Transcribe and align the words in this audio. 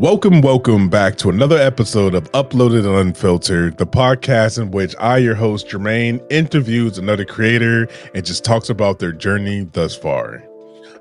Welcome, 0.00 0.40
welcome 0.40 0.88
back 0.88 1.16
to 1.16 1.28
another 1.28 1.58
episode 1.58 2.14
of 2.14 2.32
Uploaded 2.32 2.86
and 2.86 2.96
Unfiltered, 2.96 3.76
the 3.76 3.86
podcast 3.86 4.58
in 4.58 4.70
which 4.70 4.96
I, 4.98 5.18
your 5.18 5.34
host, 5.34 5.68
Jermaine, 5.68 6.24
interviews 6.30 6.96
another 6.96 7.26
creator 7.26 7.86
and 8.14 8.24
just 8.24 8.42
talks 8.42 8.70
about 8.70 8.98
their 8.98 9.12
journey 9.12 9.68
thus 9.74 9.94
far. 9.94 10.42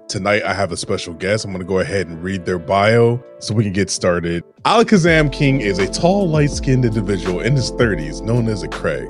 Tonight, 0.09 0.43
I 0.43 0.53
have 0.53 0.73
a 0.73 0.77
special 0.77 1.13
guest. 1.13 1.45
I'm 1.45 1.51
going 1.51 1.61
to 1.61 1.65
go 1.65 1.79
ahead 1.79 2.07
and 2.07 2.21
read 2.21 2.43
their 2.43 2.59
bio 2.59 3.23
so 3.39 3.53
we 3.53 3.63
can 3.63 3.71
get 3.71 3.89
started. 3.89 4.43
Alakazam 4.65 5.31
King 5.31 5.61
is 5.61 5.79
a 5.79 5.89
tall, 5.89 6.27
light 6.27 6.51
skinned 6.51 6.83
individual 6.83 7.39
in 7.39 7.55
his 7.55 7.71
30s 7.71 8.21
known 8.21 8.49
as 8.49 8.63
a 8.63 8.67
Craig. 8.67 9.09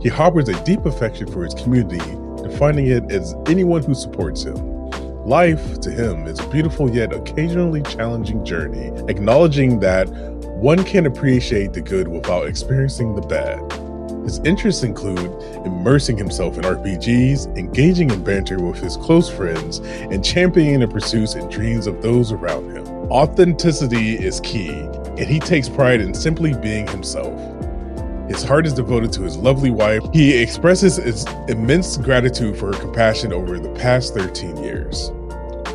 He 0.00 0.08
harbors 0.08 0.48
a 0.48 0.64
deep 0.64 0.86
affection 0.86 1.26
for 1.26 1.42
his 1.42 1.54
community, 1.54 1.98
defining 2.40 2.86
it 2.86 3.10
as 3.10 3.34
anyone 3.46 3.82
who 3.82 3.96
supports 3.96 4.44
him. 4.44 4.73
Life, 5.24 5.80
to 5.80 5.90
him, 5.90 6.26
is 6.26 6.38
a 6.38 6.46
beautiful 6.48 6.94
yet 6.94 7.14
occasionally 7.14 7.80
challenging 7.80 8.44
journey, 8.44 8.92
acknowledging 9.08 9.80
that 9.80 10.06
one 10.58 10.84
can 10.84 11.06
appreciate 11.06 11.72
the 11.72 11.80
good 11.80 12.08
without 12.08 12.46
experiencing 12.46 13.14
the 13.14 13.22
bad. 13.22 13.58
His 14.24 14.38
interests 14.40 14.82
include 14.82 15.30
immersing 15.64 16.18
himself 16.18 16.58
in 16.58 16.64
RPGs, 16.64 17.56
engaging 17.56 18.10
in 18.10 18.22
banter 18.22 18.62
with 18.62 18.76
his 18.76 18.98
close 18.98 19.30
friends, 19.30 19.78
and 19.78 20.22
championing 20.22 20.80
the 20.80 20.88
pursuits 20.88 21.32
and 21.32 21.50
dreams 21.50 21.86
of 21.86 22.02
those 22.02 22.30
around 22.30 22.76
him. 22.76 22.86
Authenticity 23.10 24.16
is 24.16 24.40
key, 24.40 24.72
and 24.72 25.20
he 25.20 25.40
takes 25.40 25.70
pride 25.70 26.02
in 26.02 26.12
simply 26.12 26.52
being 26.52 26.86
himself. 26.88 27.32
His 28.28 28.42
heart 28.42 28.66
is 28.66 28.72
devoted 28.72 29.12
to 29.12 29.22
his 29.22 29.36
lovely 29.36 29.70
wife. 29.70 30.02
He 30.14 30.40
expresses 30.40 30.96
his 30.96 31.26
immense 31.48 31.98
gratitude 31.98 32.56
for 32.56 32.72
her 32.72 32.80
compassion 32.80 33.34
over 33.34 33.58
the 33.58 33.68
past 33.74 34.14
13 34.14 34.62
years. 34.64 35.10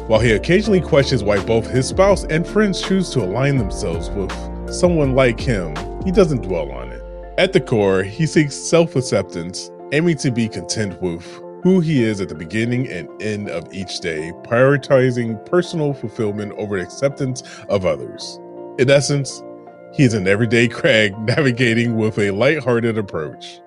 While 0.07 0.19
he 0.19 0.31
occasionally 0.31 0.81
questions 0.81 1.23
why 1.23 1.43
both 1.45 1.67
his 1.67 1.87
spouse 1.87 2.23
and 2.23 2.47
friends 2.47 2.81
choose 2.81 3.11
to 3.11 3.23
align 3.23 3.57
themselves 3.57 4.09
with 4.09 4.31
someone 4.73 5.13
like 5.13 5.39
him, 5.39 5.75
he 6.03 6.11
doesn't 6.11 6.41
dwell 6.41 6.71
on 6.71 6.91
it. 6.91 7.03
At 7.37 7.53
the 7.53 7.61
core, 7.61 8.01
he 8.01 8.25
seeks 8.25 8.55
self 8.55 8.95
acceptance, 8.95 9.69
aiming 9.91 10.17
to 10.17 10.31
be 10.31 10.49
content 10.49 10.99
with 11.03 11.23
who 11.61 11.81
he 11.81 12.03
is 12.03 12.19
at 12.19 12.29
the 12.29 12.35
beginning 12.35 12.87
and 12.89 13.09
end 13.21 13.49
of 13.49 13.71
each 13.71 13.99
day, 13.99 14.31
prioritizing 14.43 15.45
personal 15.45 15.93
fulfillment 15.93 16.53
over 16.53 16.79
acceptance 16.79 17.43
of 17.69 17.85
others. 17.85 18.39
In 18.79 18.89
essence, 18.89 19.43
he 19.93 20.03
is 20.03 20.13
an 20.13 20.27
everyday 20.27 20.67
Craig 20.67 21.17
navigating 21.19 21.95
with 21.95 22.17
a 22.19 22.31
lighthearted 22.31 22.97
approach. 22.97 23.61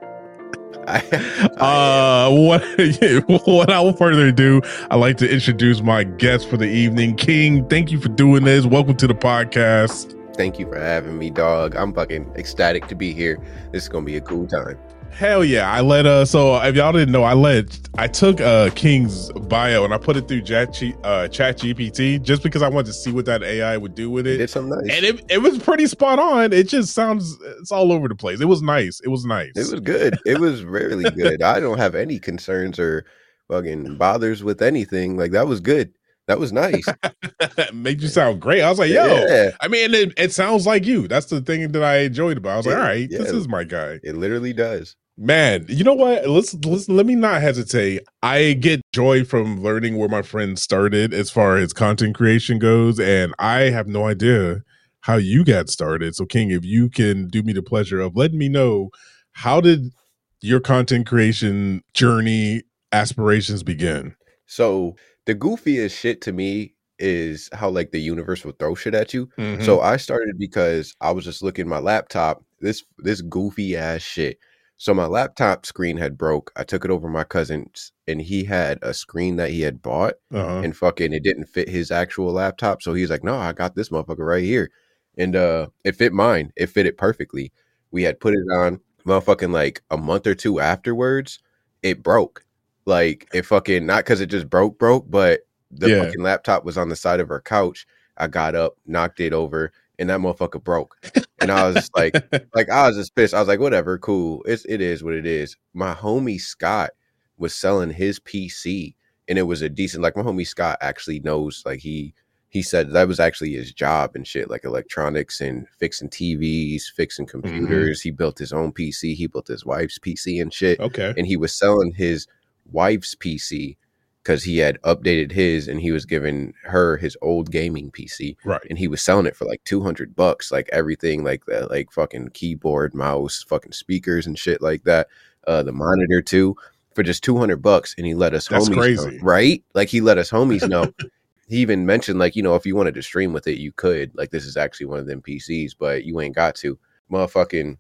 uh, 0.87 2.29
what, 2.31 2.63
without 2.79 3.99
further 3.99 4.27
ado, 4.27 4.61
I'd 4.91 4.97
like 4.97 5.17
to 5.19 5.33
introduce 5.33 5.81
my 5.81 6.03
guest 6.05 6.49
for 6.49 6.57
the 6.57 6.67
evening. 6.67 7.15
King, 7.17 7.69
thank 7.69 7.93
you 7.93 8.01
for 8.01 8.09
doing 8.09 8.45
this. 8.45 8.67
Welcome 8.67 8.97
to 8.97 9.07
the 9.07 9.15
podcast. 9.15 10.19
Thank 10.37 10.59
you 10.59 10.67
for 10.67 10.79
having 10.79 11.19
me, 11.19 11.31
dog. 11.31 11.77
I'm 11.77 11.93
fucking 11.93 12.33
ecstatic 12.37 12.87
to 12.89 12.95
be 12.95 13.13
here. 13.13 13.39
This 13.71 13.85
is 13.85 13.89
gonna 13.89 14.07
be 14.07 14.17
a 14.17 14.21
cool 14.21 14.47
time. 14.47 14.79
Hell 15.13 15.45
yeah! 15.45 15.71
I 15.71 15.83
let 15.83 16.07
uh. 16.07 16.25
So 16.25 16.57
if 16.63 16.75
y'all 16.75 16.93
didn't 16.93 17.13
know, 17.13 17.23
I 17.23 17.35
let 17.35 17.79
I 17.97 18.09
took 18.09 18.41
uh 18.41 18.71
King's 18.75 19.31
bio 19.33 19.85
and 19.85 19.93
I 19.93 19.99
put 19.99 20.17
it 20.17 20.27
through 20.27 20.43
Chat 20.43 20.83
uh, 21.05 21.29
Chat 21.29 21.59
GPT 21.59 22.21
just 22.23 22.43
because 22.43 22.63
I 22.63 22.69
wanted 22.69 22.87
to 22.87 22.93
see 22.95 23.13
what 23.13 23.27
that 23.27 23.43
AI 23.43 23.77
would 23.77 23.95
do 23.95 24.11
with 24.11 24.27
it. 24.27 24.39
Did 24.39 24.51
something 24.51 24.79
nice, 24.79 24.97
and 24.97 25.05
it, 25.05 25.25
it 25.31 25.39
was 25.39 25.59
pretty 25.59 25.87
spot 25.87 26.19
on. 26.19 26.53
It 26.53 26.69
just 26.69 26.95
sounds 26.95 27.37
it's 27.61 27.71
all 27.71 27.93
over 27.93 28.09
the 28.09 28.15
place. 28.15 28.41
It 28.41 28.47
was 28.47 28.63
nice. 28.63 29.01
It 29.05 29.09
was 29.09 29.27
nice. 29.27 29.53
It 29.55 29.71
was 29.71 29.81
good. 29.81 30.19
It 30.25 30.41
was 30.41 30.65
really 30.65 31.09
good. 31.11 31.43
I 31.43 31.61
don't 31.61 31.79
have 31.79 31.95
any 31.95 32.19
concerns 32.19 32.79
or 32.79 33.05
fucking 33.49 33.99
bothers 33.99 34.43
with 34.43 34.63
anything. 34.63 35.17
Like 35.17 35.33
that 35.33 35.47
was 35.47 35.61
good. 35.61 35.93
That 36.29 36.39
was 36.39 36.53
nice. 36.53 36.87
Made 37.75 38.01
you 38.01 38.09
sound 38.09 38.41
great. 38.41 38.63
I 38.63 38.71
was 38.71 38.79
like, 38.79 38.91
yo. 38.91 39.05
Yeah. 39.07 39.51
I 39.61 39.69
mean, 39.69 39.93
it, 39.93 40.13
it 40.17 40.33
sounds 40.33 40.67
like 40.67 40.87
you. 40.87 41.09
That's 41.09 41.27
the 41.27 41.41
thing 41.41 41.73
that 41.73 41.83
I 41.83 41.99
enjoyed 41.99 42.39
about. 42.39 42.51
It. 42.51 42.53
I 42.53 42.57
was 42.57 42.67
yeah, 42.67 42.73
like, 42.73 42.81
all 42.81 42.89
right, 42.89 43.11
yeah. 43.11 43.19
this 43.19 43.33
is 43.33 43.49
my 43.49 43.65
guy. 43.65 43.99
It 44.03 44.17
literally 44.17 44.53
does. 44.53 44.97
Man, 45.19 45.67
you 45.69 45.85
know 45.85 45.95
what? 45.95 46.27
Let's 46.29 46.55
let's 46.65 46.89
let 46.89 47.05
me 47.05 47.15
not 47.15 47.43
hesitate. 47.43 48.03
I 48.23 48.55
get 48.55 48.81
joy 48.93 49.25
from 49.25 49.63
learning 49.63 49.99
where 49.99 50.09
my 50.09 50.23
friend 50.23 50.59
started 50.59 51.13
as 51.13 51.31
far 51.31 51.59
as 51.59 51.75
content 51.75 52.15
creation 52.15 52.59
goes, 52.59 52.99
and 52.99 53.35
I 53.39 53.71
have 53.71 53.87
no 53.87 54.07
idea 54.07 54.63
how 55.03 55.17
you 55.17 55.45
got 55.45 55.69
started. 55.69 56.15
So, 56.15 56.25
King, 56.25 56.51
if 56.51 56.65
you 56.65 56.89
can 56.89 57.29
do 57.29 57.43
me 57.43 57.53
the 57.53 57.63
pleasure 57.63 58.01
of 58.01 58.17
letting 58.17 58.39
me 58.39 58.49
know 58.49 58.89
how 59.33 59.61
did 59.61 59.93
your 60.41 60.61
content 60.61 61.07
creation 61.07 61.83
journey 61.93 62.63
aspirations 62.91 63.63
begin? 63.63 64.15
So, 64.47 64.97
the 65.27 65.35
goofiest 65.35 65.97
shit 65.97 66.23
to 66.23 66.33
me 66.33 66.75
is 66.99 67.51
how 67.53 67.69
like 67.69 67.91
the 67.91 68.01
universe 68.01 68.45
will 68.45 68.53
throw 68.53 68.75
shit 68.75 68.95
at 68.95 69.13
you. 69.13 69.27
Mm-hmm. 69.37 69.63
So 69.63 69.81
I 69.81 69.97
started 69.99 70.39
because 70.39 70.95
I 71.01 71.11
was 71.11 71.25
just 71.25 71.43
looking 71.43 71.69
my 71.69 71.81
laptop, 71.81 72.45
this 72.61 72.83
this 72.99 73.21
goofy 73.21 73.77
ass 73.77 74.01
shit 74.01 74.39
so 74.83 74.93
my 74.93 75.07
laptop 75.07 75.65
screen 75.65 75.97
had 75.97 76.19
broke. 76.19 76.51
I 76.57 76.65
took 76.65 76.85
it 76.85 76.91
over 76.91 77.09
my 77.09 77.23
cousin's, 77.23 77.93
and 78.09 78.21
he 78.21 78.43
had 78.43 78.81
a 78.83 78.93
screen 78.93 79.37
that 79.37 79.51
he 79.51 79.61
had 79.61 79.81
bought, 79.81 80.15
uh-huh. 80.35 80.63
and 80.65 80.77
fucking 80.77 81.13
it 81.13 81.23
didn't 81.23 81.47
fit 81.47 81.69
his 81.69 81.93
actual 81.93 82.33
laptop. 82.33 82.83
So 82.83 82.93
he's 82.93 83.09
like, 83.09 83.23
"No, 83.23 83.37
I 83.37 83.53
got 83.53 83.77
this 83.77 83.91
motherfucker 83.91 84.27
right 84.27 84.43
here," 84.43 84.73
and 85.17 85.37
uh, 85.37 85.69
it 85.85 85.95
fit 85.95 86.13
mine. 86.13 86.53
It 86.57 86.67
fit 86.67 86.87
it 86.87 86.99
perfectly. 86.99 87.53
We 87.93 88.03
had 88.03 88.19
put 88.19 88.35
it 88.35 88.45
on, 88.53 88.81
motherfucking 89.07 89.53
like 89.53 89.83
a 89.89 89.97
month 89.97 90.27
or 90.27 90.35
two 90.35 90.59
afterwards. 90.59 91.39
It 91.85 92.03
broke, 92.03 92.45
like 92.85 93.29
it 93.33 93.47
fucking 93.47 93.87
not 93.87 93.99
because 93.99 94.21
it 94.21 94.31
just 94.31 94.51
broke, 94.51 94.81
broke, 94.81 95.09
but 95.09 95.43
the 95.71 95.91
yeah. 95.91 96.03
fucking 96.03 96.23
laptop 96.23 96.65
was 96.65 96.77
on 96.77 96.89
the 96.89 96.97
side 96.97 97.21
of 97.21 97.29
her 97.29 97.41
couch. 97.41 97.87
I 98.17 98.27
got 98.27 98.57
up, 98.57 98.79
knocked 98.85 99.21
it 99.21 99.33
over, 99.33 99.71
and 100.01 100.11
that 100.11 100.19
motherfucker 100.19 100.65
broke. 100.65 100.97
And 101.43 101.51
I 101.51 101.69
was 101.69 101.91
like, 101.95 102.15
like 102.55 102.71
I 102.71 102.89
was 102.89 102.97
just 102.97 103.15
pissed. 103.15 103.35
I 103.35 103.39
was 103.39 103.49
like, 103.49 103.61
whatever, 103.61 103.99
cool. 103.99 104.43
It's 104.47 104.65
it 104.65 104.81
is 104.81 105.03
what 105.03 105.15
it 105.15 105.27
is. 105.27 105.57
My 105.75 105.95
homie 105.95 106.41
Scott 106.41 106.91
was 107.37 107.55
selling 107.55 107.91
his 107.91 108.21
PC, 108.21 108.95
and 109.29 109.39
it 109.39 109.43
was 109.43 109.63
a 109.63 109.69
decent. 109.69 110.03
Like 110.03 110.17
my 110.17 110.23
homie 110.23 110.47
Scott 110.47 110.79
actually 110.81 111.21
knows. 111.21 111.63
Like 111.65 111.81
he 111.81 112.15
he 112.49 112.63
said 112.63 112.91
that 112.91 113.09
was 113.09 113.21
actually 113.21 113.53
his 113.53 113.73
job 113.73 114.13
and 114.15 114.27
shit, 114.27 114.51
like 114.51 114.65
electronics 114.65 115.41
and 115.41 115.67
fixing 115.79 116.09
TVs, 116.09 116.85
fixing 116.95 117.27
mm-hmm. 117.27 117.41
computers. 117.41 118.01
Mm-hmm. 118.01 118.09
He 118.09 118.13
built 118.13 118.39
his 118.39 118.53
own 118.53 118.73
PC. 118.73 119.15
He 119.15 119.27
built 119.27 119.49
his 119.49 119.65
wife's 119.65 119.99
PC 119.99 120.41
and 120.41 120.53
shit. 120.53 120.79
Okay, 120.81 121.15
and 121.17 121.27
he 121.27 121.37
was 121.37 121.57
selling 121.57 121.93
his 121.93 122.27
wife's 122.71 123.15
PC 123.15 123.77
because 124.23 124.45
he 124.45 124.59
had 124.59 124.81
updated 124.83 125.33
his 125.33 125.67
and 125.67 125.81
he 125.81 125.91
was 125.91 126.07
giving 126.07 126.55
her 126.63 126.97
his 126.97 127.17
old 127.23 127.51
gaming 127.51 127.91
PC. 127.91 128.37
Right. 128.45 128.61
And 128.69 128.79
he 128.79 128.89
was 128.89 129.03
selling 129.03 129.27
it 129.27 129.37
for 129.37 129.47
like 129.47 129.63
200 129.65 130.15
bucks, 130.15 130.53
like 130.53 130.69
everything, 130.73 131.25
like 131.25 131.45
the 131.47 131.67
like 131.69 131.91
fucking 131.91 132.29
keyboard, 132.29 132.95
mouse, 132.95 133.43
fucking 133.43 133.73
speakers 133.73 134.27
and 134.27 134.39
shit 134.39 134.63
like 134.63 134.85
that. 134.85 135.09
Uh, 135.47 135.63
the 135.63 135.73
monitor 135.73 136.23
too 136.23 136.57
for 136.95 137.03
just 137.03 137.25
200 137.25 137.61
bucks. 137.61 137.95
And 137.99 138.07
he 138.07 138.15
let 138.15 138.35
us 138.35 138.47
That's 138.47 138.69
homies 138.69 138.75
crazy. 138.75 139.17
know, 139.19 139.23
right? 139.23 139.65
Like 139.75 139.89
he 139.89 140.01
let 140.01 140.19
us 140.19 140.31
homies 140.31 140.69
know. 140.69 140.93
he 141.49 141.57
even 141.57 141.85
mentioned 141.85 142.19
like, 142.19 142.37
you 142.37 142.43
know, 142.43 142.55
if 142.55 142.65
you 142.65 142.77
wanted 142.77 142.95
to 142.95 143.03
stream 143.03 143.33
with 143.33 143.49
it, 143.49 143.59
you 143.59 143.73
could. 143.73 144.15
Like 144.15 144.31
this 144.31 144.45
is 144.45 144.57
actually 144.57 144.87
one 144.87 145.01
of 145.01 145.07
them 145.07 145.21
PCs, 145.23 145.73
but 145.79 146.05
you 146.05 146.21
ain't 146.21 146.37
got 146.37 146.55
to. 146.57 146.79
Motherfucking 147.11 147.77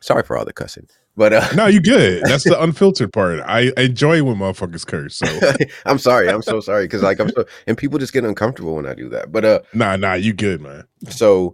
sorry 0.00 0.24
for 0.24 0.36
all 0.36 0.44
the 0.44 0.52
cussing. 0.52 0.88
But 1.16 1.32
uh, 1.32 1.46
no, 1.54 1.66
you 1.66 1.80
good. 1.80 2.22
That's 2.24 2.44
the 2.44 2.60
unfiltered 2.60 3.12
part. 3.12 3.40
I, 3.40 3.72
I 3.76 3.82
enjoy 3.82 4.22
when 4.22 4.36
motherfuckers 4.36 4.86
curse. 4.86 5.16
So 5.16 5.26
I'm 5.86 5.98
sorry. 5.98 6.28
I'm 6.28 6.42
so 6.42 6.60
sorry 6.60 6.84
because 6.84 7.02
like 7.02 7.20
I'm 7.20 7.28
so 7.30 7.44
and 7.66 7.76
people 7.76 7.98
just 7.98 8.12
get 8.12 8.24
uncomfortable 8.24 8.74
when 8.74 8.86
I 8.86 8.94
do 8.94 9.08
that. 9.10 9.30
But 9.30 9.44
uh, 9.44 9.60
nah, 9.74 9.96
nah, 9.96 10.14
you 10.14 10.32
good, 10.32 10.60
man. 10.60 10.84
So, 11.10 11.52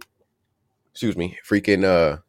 excuse 0.91 1.17
me, 1.17 1.37
freaking 1.47 1.83
uh, 1.83 2.19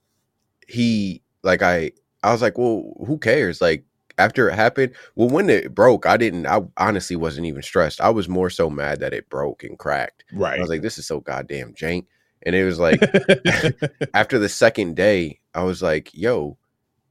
he 0.66 1.22
like 1.42 1.62
I 1.62 1.92
I 2.22 2.32
was 2.32 2.42
like, 2.42 2.58
well, 2.58 2.92
who 3.06 3.16
cares? 3.18 3.60
Like 3.60 3.84
after 4.18 4.48
it 4.50 4.54
happened, 4.54 4.94
well, 5.14 5.28
when 5.28 5.48
it 5.48 5.72
broke, 5.72 6.06
I 6.06 6.16
didn't. 6.16 6.46
I 6.46 6.62
honestly 6.76 7.14
wasn't 7.14 7.46
even 7.46 7.62
stressed. 7.62 8.00
I 8.00 8.10
was 8.10 8.28
more 8.28 8.50
so 8.50 8.68
mad 8.68 8.98
that 9.00 9.14
it 9.14 9.28
broke 9.28 9.62
and 9.62 9.78
cracked. 9.78 10.24
Right. 10.32 10.58
I 10.58 10.60
was 10.60 10.68
like, 10.68 10.82
this 10.82 10.98
is 10.98 11.06
so 11.06 11.20
goddamn 11.20 11.74
jank. 11.74 12.06
And 12.42 12.56
it 12.56 12.64
was 12.64 12.80
like 12.80 13.00
after 14.14 14.38
the 14.38 14.48
second 14.48 14.96
day, 14.96 15.38
I 15.54 15.62
was 15.62 15.80
like, 15.80 16.10
yo 16.12 16.56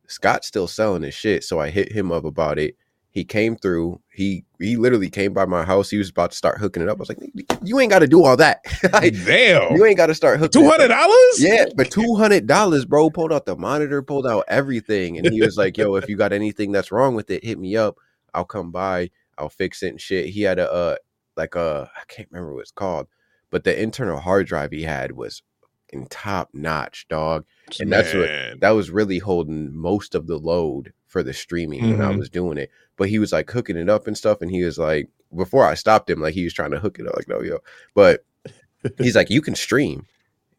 Scott's 0.10 0.48
still 0.48 0.68
selling 0.68 1.04
his 1.04 1.14
shit. 1.14 1.44
So 1.44 1.60
I 1.60 1.70
hit 1.70 1.92
him 1.92 2.12
up 2.12 2.26
about 2.26 2.60
it. 2.60 2.76
He 3.12 3.24
came 3.24 3.56
through. 3.56 4.02
He 4.14 4.46
he 4.60 4.76
literally 4.78 5.10
came 5.10 5.34
by 5.34 5.46
my 5.46 5.64
house. 5.64 5.90
He 5.90 5.98
was 5.98 6.10
about 6.10 6.32
to 6.32 6.38
start 6.38 6.60
hooking 6.60 6.84
it 6.84 6.90
up. 6.90 6.98
I 6.98 7.00
was 7.00 7.10
like, 7.10 7.18
"You 7.64 7.80
ain't 7.80 7.90
got 7.90 8.00
to 8.00 8.08
do 8.08 8.24
all 8.24 8.38
that. 8.38 8.60
like, 8.94 9.14
Damn, 9.26 9.76
you 9.76 9.84
ain't 9.84 9.98
got 9.98 10.08
to 10.08 10.16
start 10.16 10.40
hooking." 10.40 10.62
Two 10.62 10.70
hundred 10.70 10.90
dollars? 10.90 11.38
Yeah, 11.44 11.66
but 11.76 11.90
two 11.90 12.16
hundred 12.16 12.46
dollars, 12.46 12.86
bro. 12.86 13.10
Pulled 13.10 13.34
out 13.34 13.46
the 13.48 13.56
monitor, 13.56 14.04
pulled 14.04 14.28
out 14.28 14.46
everything, 14.48 15.18
and 15.18 15.28
he 15.28 15.42
was 15.42 15.58
like, 15.58 15.76
"Yo, 15.76 15.96
if 15.96 16.08
you 16.08 16.18
got 16.18 16.34
anything 16.34 16.72
that's 16.72 16.92
wrong 16.92 17.16
with 17.16 17.32
it, 17.32 17.44
hit 17.44 17.58
me 17.58 17.76
up. 17.76 17.98
I'll 18.36 18.46
come 18.46 18.72
by. 18.72 19.10
I'll 19.40 19.50
fix 19.50 19.82
it 19.82 19.90
and 19.90 20.02
shit." 20.02 20.28
He 20.28 20.44
had 20.44 20.60
a 20.60 20.72
uh, 20.72 20.96
like 21.36 21.56
a 21.56 21.90
I 21.96 22.02
can't 22.08 22.30
remember 22.32 22.54
what 22.54 22.62
it's 22.62 22.72
called, 22.72 23.08
but 23.50 23.64
the 23.64 23.82
internal 23.82 24.20
hard 24.20 24.46
drive 24.46 24.72
he 24.72 24.84
had 24.84 25.14
was 25.14 25.42
in 25.92 26.06
top 26.08 26.50
notch, 26.54 27.08
dog 27.08 27.46
and 27.80 27.90
Man. 27.90 28.00
that's 28.00 28.14
what 28.14 28.60
that 28.62 28.72
was 28.72 28.90
really 28.90 29.20
holding 29.20 29.76
most 29.76 30.16
of 30.16 30.28
the 30.28 30.38
load 30.38 30.94
for 31.08 31.24
the 31.24 31.34
streaming 31.34 31.82
mm-hmm. 31.82 31.92
when 31.92 32.02
I 32.02 32.10
mm-hmm. 32.10 32.20
was 32.20 32.30
doing 32.30 32.58
it. 32.58 32.70
But 32.98 33.10
he 33.10 33.20
was 33.20 33.32
like 33.32 33.50
hooking 33.50 33.78
it 33.78 33.90
up 33.90 34.08
and 34.08 34.18
stuff, 34.18 34.42
and 34.42 34.52
he 34.52 34.64
was 34.64 34.78
like, 34.78 35.10
before 35.36 35.66
I 35.66 35.74
stopped 35.76 36.10
him, 36.10 36.22
like 36.22 36.34
he 36.34 36.44
was 36.44 36.54
trying 36.54 36.72
to 36.72 36.80
hook 36.80 37.00
it 37.00 37.08
up, 37.08 37.16
like 37.16 37.28
no, 37.28 37.42
yo. 37.42 37.60
But 37.96 38.26
he's 38.98 39.16
like, 39.16 39.30
you 39.30 39.42
can 39.42 39.56
stream. 39.56 40.06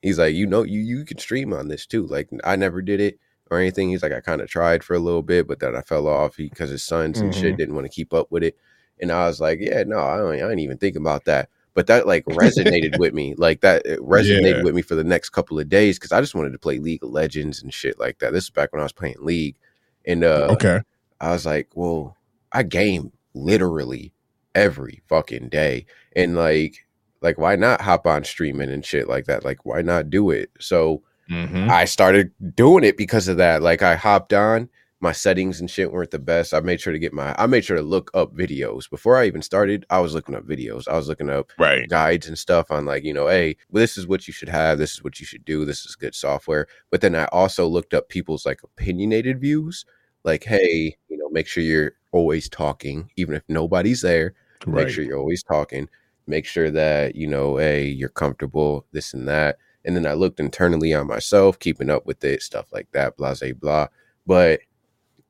He's 0.03 0.19
like, 0.19 0.35
you 0.35 0.47
know, 0.47 0.63
you 0.63 0.81
you 0.81 1.05
can 1.05 1.19
stream 1.19 1.53
on 1.53 1.69
this 1.69 1.87
too. 1.87 2.07
Like 2.07 2.29
I 2.45 2.57
never 2.57 2.83
did 2.83 3.01
it 3.01 3.19
or 3.51 3.59
anything. 3.59 3.91
He's 3.91 4.03
like, 4.03 4.13
I 4.13 4.21
kind 4.21 4.41
of 4.41 4.49
tried 4.49 4.85
for 4.85 4.95
a 4.95 5.01
little 5.01 5.23
bit, 5.23 5.47
but 5.47 5.61
then 5.61 5.77
I 5.77 5.83
fell 5.83 6.07
off 6.07 6.37
because 6.37 6.71
his 6.71 6.85
sons 6.85 7.21
and 7.21 7.33
mm-hmm. 7.33 7.41
shit 7.41 7.57
didn't 7.57 7.75
want 7.75 7.85
to 7.85 7.93
keep 7.93 8.15
up 8.15 8.31
with 8.31 8.43
it. 8.43 8.57
And 9.01 9.11
I 9.11 9.27
was 9.27 9.41
like, 9.41 9.59
yeah, 9.61 9.83
no, 9.87 9.99
I 9.99 10.17
don't, 10.17 10.41
I 10.41 10.51
ain't 10.51 10.61
even 10.61 10.79
think 10.79 10.97
about 10.97 11.25
that. 11.25 11.49
But 11.75 11.87
that 11.87 12.07
like 12.07 12.25
resonated 12.27 12.99
with 12.99 13.15
me, 13.15 13.35
like 13.37 13.61
that 13.61 13.85
resonated 13.87 14.57
yeah. 14.59 14.63
with 14.63 14.75
me 14.75 14.83
for 14.83 14.95
the 14.95 15.05
next 15.05 15.31
couple 15.31 15.59
of 15.59 15.69
days 15.69 15.99
because 15.99 16.13
I 16.13 16.21
just 16.21 16.35
wanted 16.35 16.53
to 16.53 16.59
play 16.59 16.79
League 16.79 17.05
of 17.05 17.11
Legends 17.11 17.63
and 17.63 17.73
shit 17.73 17.99
like 17.99 18.19
that. 18.19 18.33
This 18.33 18.45
is 18.45 18.51
back 18.51 18.73
when 18.73 18.81
I 18.81 18.85
was 18.85 18.93
playing 18.93 19.17
League, 19.21 19.57
and 20.05 20.25
uh, 20.25 20.49
okay, 20.53 20.81
I 21.21 21.31
was 21.31 21.47
like, 21.47 21.69
well, 21.75 22.17
I 22.53 22.65
game 22.65 23.13
literally 23.35 24.13
every 24.55 25.03
fucking 25.07 25.49
day, 25.49 25.87
and 26.17 26.35
like, 26.35 26.87
like 27.21 27.39
why 27.39 27.57
not 27.57 27.81
hop 27.81 28.07
on 28.07 28.25
streaming 28.25 28.71
and 28.71 28.85
shit 28.85 29.09
like 29.09 29.27
that? 29.27 29.45
Like, 29.45 29.65
why 29.65 29.83
not 29.83 30.11
do 30.11 30.31
it? 30.31 30.51
So 30.59 31.03
Mm-hmm. 31.31 31.71
I 31.71 31.85
started 31.85 32.33
doing 32.57 32.85
it 32.85 32.97
because 32.97 33.29
of 33.29 33.37
that. 33.37 33.63
Like 33.63 33.83
I 33.83 33.95
hopped 33.95 34.33
on, 34.33 34.69
my 35.01 35.13
settings 35.13 35.61
and 35.61 35.71
shit 35.71 35.93
weren't 35.93 36.11
the 36.11 36.19
best. 36.19 36.53
I 36.53 36.61
made 36.61 36.81
sure 36.81 36.93
to 36.93 36.99
get 36.99 37.13
my 37.13 37.35
I 37.39 37.47
made 37.47 37.65
sure 37.65 37.77
to 37.77 37.83
look 37.83 38.11
up 38.15 38.35
videos. 38.35 38.89
Before 38.89 39.17
I 39.17 39.27
even 39.27 39.43
started, 39.43 39.87
I 39.91 40.01
was 40.01 40.15
looking 40.15 40.35
up 40.35 40.45
videos. 40.45 40.87
I 40.87 40.97
was 40.97 41.09
looking 41.09 41.31
up 41.31 41.51
right. 41.59 41.89
guides 41.89 42.29
and 42.29 42.39
stuff 42.39 42.71
on 42.71 42.85
like, 42.85 43.05
you 43.05 43.15
know, 43.15 43.29
hey, 43.29 43.57
well, 43.71 43.81
this 43.81 43.97
is 43.97 44.07
what 44.07 44.27
you 44.27 44.33
should 44.33 44.49
have, 44.49 44.79
this 44.79 44.93
is 44.93 45.03
what 45.03 45.19
you 45.19 45.27
should 45.27 45.45
do, 45.45 45.65
this 45.65 45.85
is 45.85 45.97
good 45.97 46.15
software. 46.15 46.67
But 46.91 47.01
then 47.01 47.15
I 47.15 47.25
also 47.27 47.67
looked 47.67 47.95
up 47.95 48.09
people's 48.09 48.45
like 48.45 48.63
opinionated 48.63 49.41
views. 49.41 49.85
Like, 50.23 50.43
mm-hmm. 50.43 50.55
hey, 50.55 50.97
you 51.09 51.17
know, 51.17 51.29
make 51.31 51.47
sure 51.47 51.63
you're 51.63 51.93
always 52.13 52.49
talking, 52.49 53.11
even 53.17 53.35
if 53.35 53.43
nobody's 53.49 54.03
there. 54.03 54.35
Right. 54.67 54.85
Make 54.85 54.95
sure 54.95 55.05
you're 55.05 55.19
always 55.19 55.43
talking. 55.43 55.89
Make 56.27 56.45
sure 56.45 56.71
that, 56.71 57.17
you 57.17 57.27
know, 57.27 57.57
hey, 57.57 57.87
you're 57.87 58.11
comfortable, 58.11 58.87
this 58.93 59.15
and 59.15 59.27
that 59.29 59.57
and 59.85 59.97
then 59.97 60.07
I 60.07 60.13
looked 60.13 60.41
internally 60.41 60.93
on 60.93 61.07
myself, 61.07 61.59
keeping 61.59 61.91
up 61.91 62.07
with 62.07 62.23
it, 62.25 62.43
stuff 62.43 62.73
like 62.73 62.89
that, 62.93 63.17
blah, 63.17 63.35
blah, 63.35 63.53
blah. 63.53 63.87
But 64.27 64.61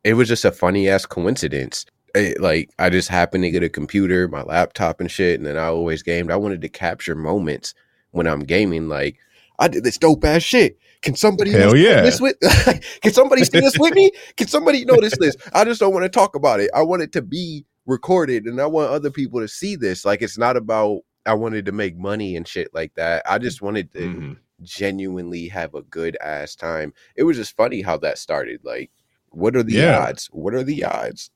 it 0.05 0.15
was 0.15 0.29
just 0.29 0.45
a 0.45 0.53
funny 0.53 0.89
ass 0.89 1.07
coincidence. 1.07 1.87
It, 2.15 2.41
like 2.41 2.71
I 2.79 2.91
just 2.91 3.09
happened 3.09 3.45
to 3.45 3.51
get 3.51 3.63
a 3.63 3.69
computer, 3.69 4.29
my 4.29 4.43
laptop 4.43 5.01
and 5.01 5.11
shit, 5.11 5.39
and 5.39 5.47
then 5.47 5.57
I 5.57 5.67
always 5.67 6.03
gamed. 6.03 6.31
I 6.31 6.37
wanted 6.37 6.61
to 6.63 6.69
capture 6.69 7.15
moments 7.15 7.75
when 8.11 8.27
I'm 8.27 8.41
gaming. 8.41 8.89
Like 8.89 9.19
I 9.59 9.69
did 9.69 9.85
this 9.85 9.99
dope 9.99 10.25
ass 10.25 10.43
shit. 10.43 10.79
Can 11.03 11.15
somebody 11.15 11.53
Hell 11.53 11.77
yeah. 11.77 12.03
this 12.03 12.21
with? 12.21 12.37
can 13.01 13.13
somebody 13.13 13.45
see 13.45 13.61
this 13.61 13.79
with 13.79 13.95
me? 13.95 14.11
Can 14.37 14.49
somebody 14.49 14.85
notice 14.85 15.17
this? 15.19 15.37
I 15.55 15.65
just 15.65 15.81
don't 15.81 15.95
want 15.95 16.05
to 16.05 16.11
talk 16.11 16.35
about 16.35 16.61
it. 16.61 16.71
I 16.75 16.83
want 16.83 17.03
it 17.03 17.13
to 17.13 17.23
be 17.23 17.65
recorded, 17.87 18.45
and 18.45 18.61
I 18.61 18.67
want 18.67 18.91
other 18.91 19.11
people 19.11 19.41
to 19.41 19.49
see 19.49 19.77
this. 19.77 20.05
Like 20.05 20.21
it's 20.21 20.37
not 20.37 20.57
about 20.57 21.01
I 21.27 21.35
wanted 21.35 21.67
to 21.67 21.73
make 21.73 21.97
money 21.97 22.37
and 22.37 22.47
shit 22.47 22.75
like 22.75 22.95
that. 22.95 23.23
I 23.27 23.39
just 23.39 23.63
wanted 23.63 23.93
to 23.93 24.01
mm-hmm. 24.01 24.33
genuinely 24.63 25.49
have 25.49 25.75
a 25.75 25.83
good 25.83 26.17
ass 26.21 26.55
time. 26.55 26.93
It 27.17 27.25
was 27.25 27.37
just 27.37 27.57
funny 27.57 27.83
how 27.83 27.99
that 27.99 28.19
started. 28.19 28.61
Like, 28.65 28.91
what 29.31 29.57
are 29.57 29.63
the 29.63 29.75
yeah. 29.75 29.99
odds? 29.99 30.29
What 30.33 30.55
are 30.55 30.63
the 30.63 30.85
odds? 30.85 31.31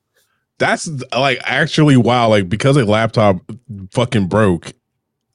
That's 0.58 0.88
like 1.16 1.40
actually 1.44 1.96
wow. 1.96 2.28
Like 2.28 2.48
because 2.48 2.76
a 2.76 2.84
laptop 2.84 3.38
fucking 3.92 4.28
broke, 4.28 4.72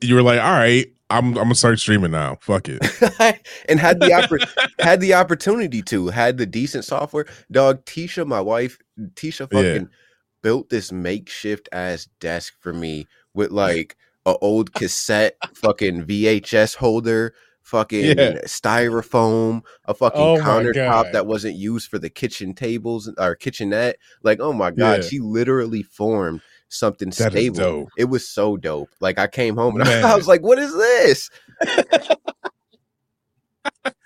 you 0.01 0.15
were 0.15 0.21
like, 0.21 0.39
all 0.39 0.51
right, 0.51 0.87
I'm 1.09 1.29
I'm 1.29 1.45
gonna 1.45 1.55
start 1.55 1.79
streaming 1.79 2.11
now. 2.11 2.37
Fuck 2.41 2.69
it. 2.69 2.79
and 3.69 3.79
had 3.79 3.99
the 3.99 4.07
oppor- 4.07 4.47
had 4.79 5.01
the 5.01 5.15
opportunity 5.15 5.81
to 5.83 6.07
had 6.07 6.37
the 6.37 6.45
decent 6.45 6.85
software. 6.85 7.25
Dog 7.51 7.83
Tisha, 7.85 8.25
my 8.25 8.41
wife, 8.41 8.77
Tisha 9.15 9.51
fucking 9.51 9.81
yeah. 9.81 9.95
built 10.43 10.69
this 10.69 10.91
makeshift 10.91 11.67
ass 11.71 12.07
desk 12.19 12.53
for 12.59 12.73
me 12.73 13.07
with 13.33 13.51
like 13.51 13.97
a 14.25 14.35
old 14.37 14.73
cassette 14.73 15.35
fucking 15.55 16.05
VHS 16.05 16.75
holder, 16.75 17.33
fucking 17.69 18.05
yeah. 18.05 18.41
styrofoam, 18.45 19.61
a 19.85 19.93
fucking 19.93 20.19
oh 20.19 20.37
countertop 20.37 21.11
that 21.11 21.27
wasn't 21.27 21.55
used 21.55 21.87
for 21.89 21.99
the 21.99 22.09
kitchen 22.09 22.53
tables 22.53 23.11
or 23.17 23.35
kitchenette. 23.35 23.97
Like, 24.23 24.39
oh 24.39 24.53
my 24.53 24.71
god, 24.71 25.03
yeah. 25.03 25.07
she 25.07 25.19
literally 25.19 25.83
formed 25.83 26.41
something 26.67 27.09
that 27.11 27.31
stable. 27.31 27.87
It 27.97 28.05
was 28.05 28.27
so 28.27 28.57
dope. 28.57 28.89
Like 28.99 29.19
I 29.19 29.27
came 29.27 29.55
home 29.55 29.79
and 29.79 29.89
I, 29.89 30.11
I 30.11 30.15
was 30.15 30.27
like, 30.27 30.41
"What 30.41 30.57
is 30.57 30.73
this?" 30.73 31.29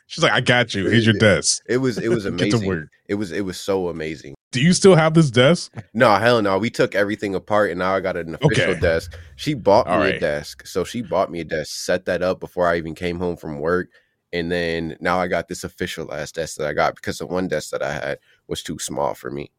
She's 0.08 0.24
like, 0.24 0.34
"I 0.34 0.42
got 0.42 0.74
you. 0.76 0.86
Here's 0.90 1.06
your 1.06 1.16
desk." 1.16 1.64
It 1.68 1.78
was 1.78 1.98
it 1.98 2.10
was 2.10 2.26
amazing. 2.28 2.90
it 3.08 3.16
was 3.16 3.32
it 3.32 3.42
was 3.42 3.60
so 3.60 3.88
amazing. 3.88 4.36
Do 4.54 4.62
you 4.62 4.74
still 4.74 4.96
have 4.96 5.16
this 5.16 5.32
desk? 5.32 5.74
No, 5.96 6.14
hell 6.16 6.42
no. 6.42 6.60
We 6.60 6.70
took 6.70 6.94
everything 6.94 7.34
apart 7.34 7.72
and 7.72 7.80
now 7.80 7.96
I 7.96 8.00
got 8.02 8.16
an 8.16 8.36
official 8.36 8.72
okay. 8.72 8.80
desk. 8.80 9.18
She 9.36 9.56
bought 9.56 9.88
All 9.88 9.98
me 9.98 10.06
right. 10.06 10.16
a 10.16 10.20
desk. 10.20 10.68
So 10.68 10.84
she 10.84 11.02
bought 11.02 11.32
me 11.32 11.40
a 11.40 11.44
desk, 11.44 11.72
set 11.72 12.06
that 12.06 12.22
up 12.22 12.40
before 12.40 12.68
I 12.68 12.78
even 12.78 12.94
came 12.94 13.18
home 13.18 13.36
from 13.36 13.60
work. 13.60 13.90
And 14.32 14.52
then 14.52 14.96
now 15.00 15.20
I 15.20 15.28
got 15.28 15.48
this 15.48 15.64
official 15.64 16.14
ass 16.14 16.32
desk 16.32 16.58
that 16.58 16.68
I 16.68 16.74
got 16.74 16.96
because 16.96 17.18
the 17.18 17.26
one 17.26 17.48
desk 17.48 17.72
that 17.72 17.82
I 17.82 17.94
had 17.94 18.20
was 18.48 18.62
too 18.62 18.78
small 18.78 19.16
for 19.16 19.32
me. 19.32 19.52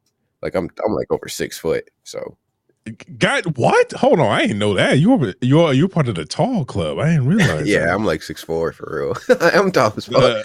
Like 0.43 0.55
I'm 0.55 0.71
I'm 0.87 0.95
like 0.95 1.11
over 1.11 1.29
six 1.29 1.59
foot. 1.59 1.91
So 2.05 2.39
God, 3.19 3.57
what? 3.57 3.93
Hold 3.93 4.21
on, 4.21 4.27
I 4.27 4.43
didn't 4.43 4.59
know 4.59 4.75
that. 4.75 4.99
You 4.99 5.17
were 5.17 5.35
you 5.41 5.61
are 5.61 5.73
you 5.73 5.89
part 5.89 6.07
of 6.07 6.17
the 6.17 6.27
tall 6.27 6.67
club. 6.67 6.99
I 6.99 7.13
didn't 7.13 7.27
realize. 7.27 7.67
yeah, 7.67 7.87
that. 7.87 7.95
I'm 7.95 8.05
like 8.05 8.23
six 8.23 8.43
four 8.43 8.73
for 8.73 9.17
real. 9.29 9.39
I'm 9.41 9.73
tall 9.73 9.95
as 9.97 10.05
fuck. 10.05 10.23
Uh, 10.23 10.43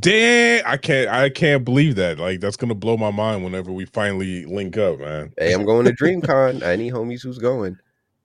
damn, 0.00 0.62
I 0.66 0.78
can't 0.78 1.10
I 1.10 1.28
can't 1.28 1.66
believe 1.66 1.96
that. 1.96 2.18
Like 2.18 2.40
that's 2.40 2.56
gonna 2.56 2.74
blow 2.74 2.96
my 2.96 3.10
mind 3.10 3.44
whenever 3.44 3.72
we 3.72 3.84
finally 3.84 4.46
link 4.46 4.78
up, 4.78 5.00
man. 5.00 5.34
Hey, 5.36 5.52
I'm 5.52 5.66
going 5.66 5.84
to 5.84 5.92
DreamCon. 5.92 6.62
I 6.62 6.76
need 6.76 6.94
homies 6.94 7.22
who's 7.22 7.38
going. 7.38 7.76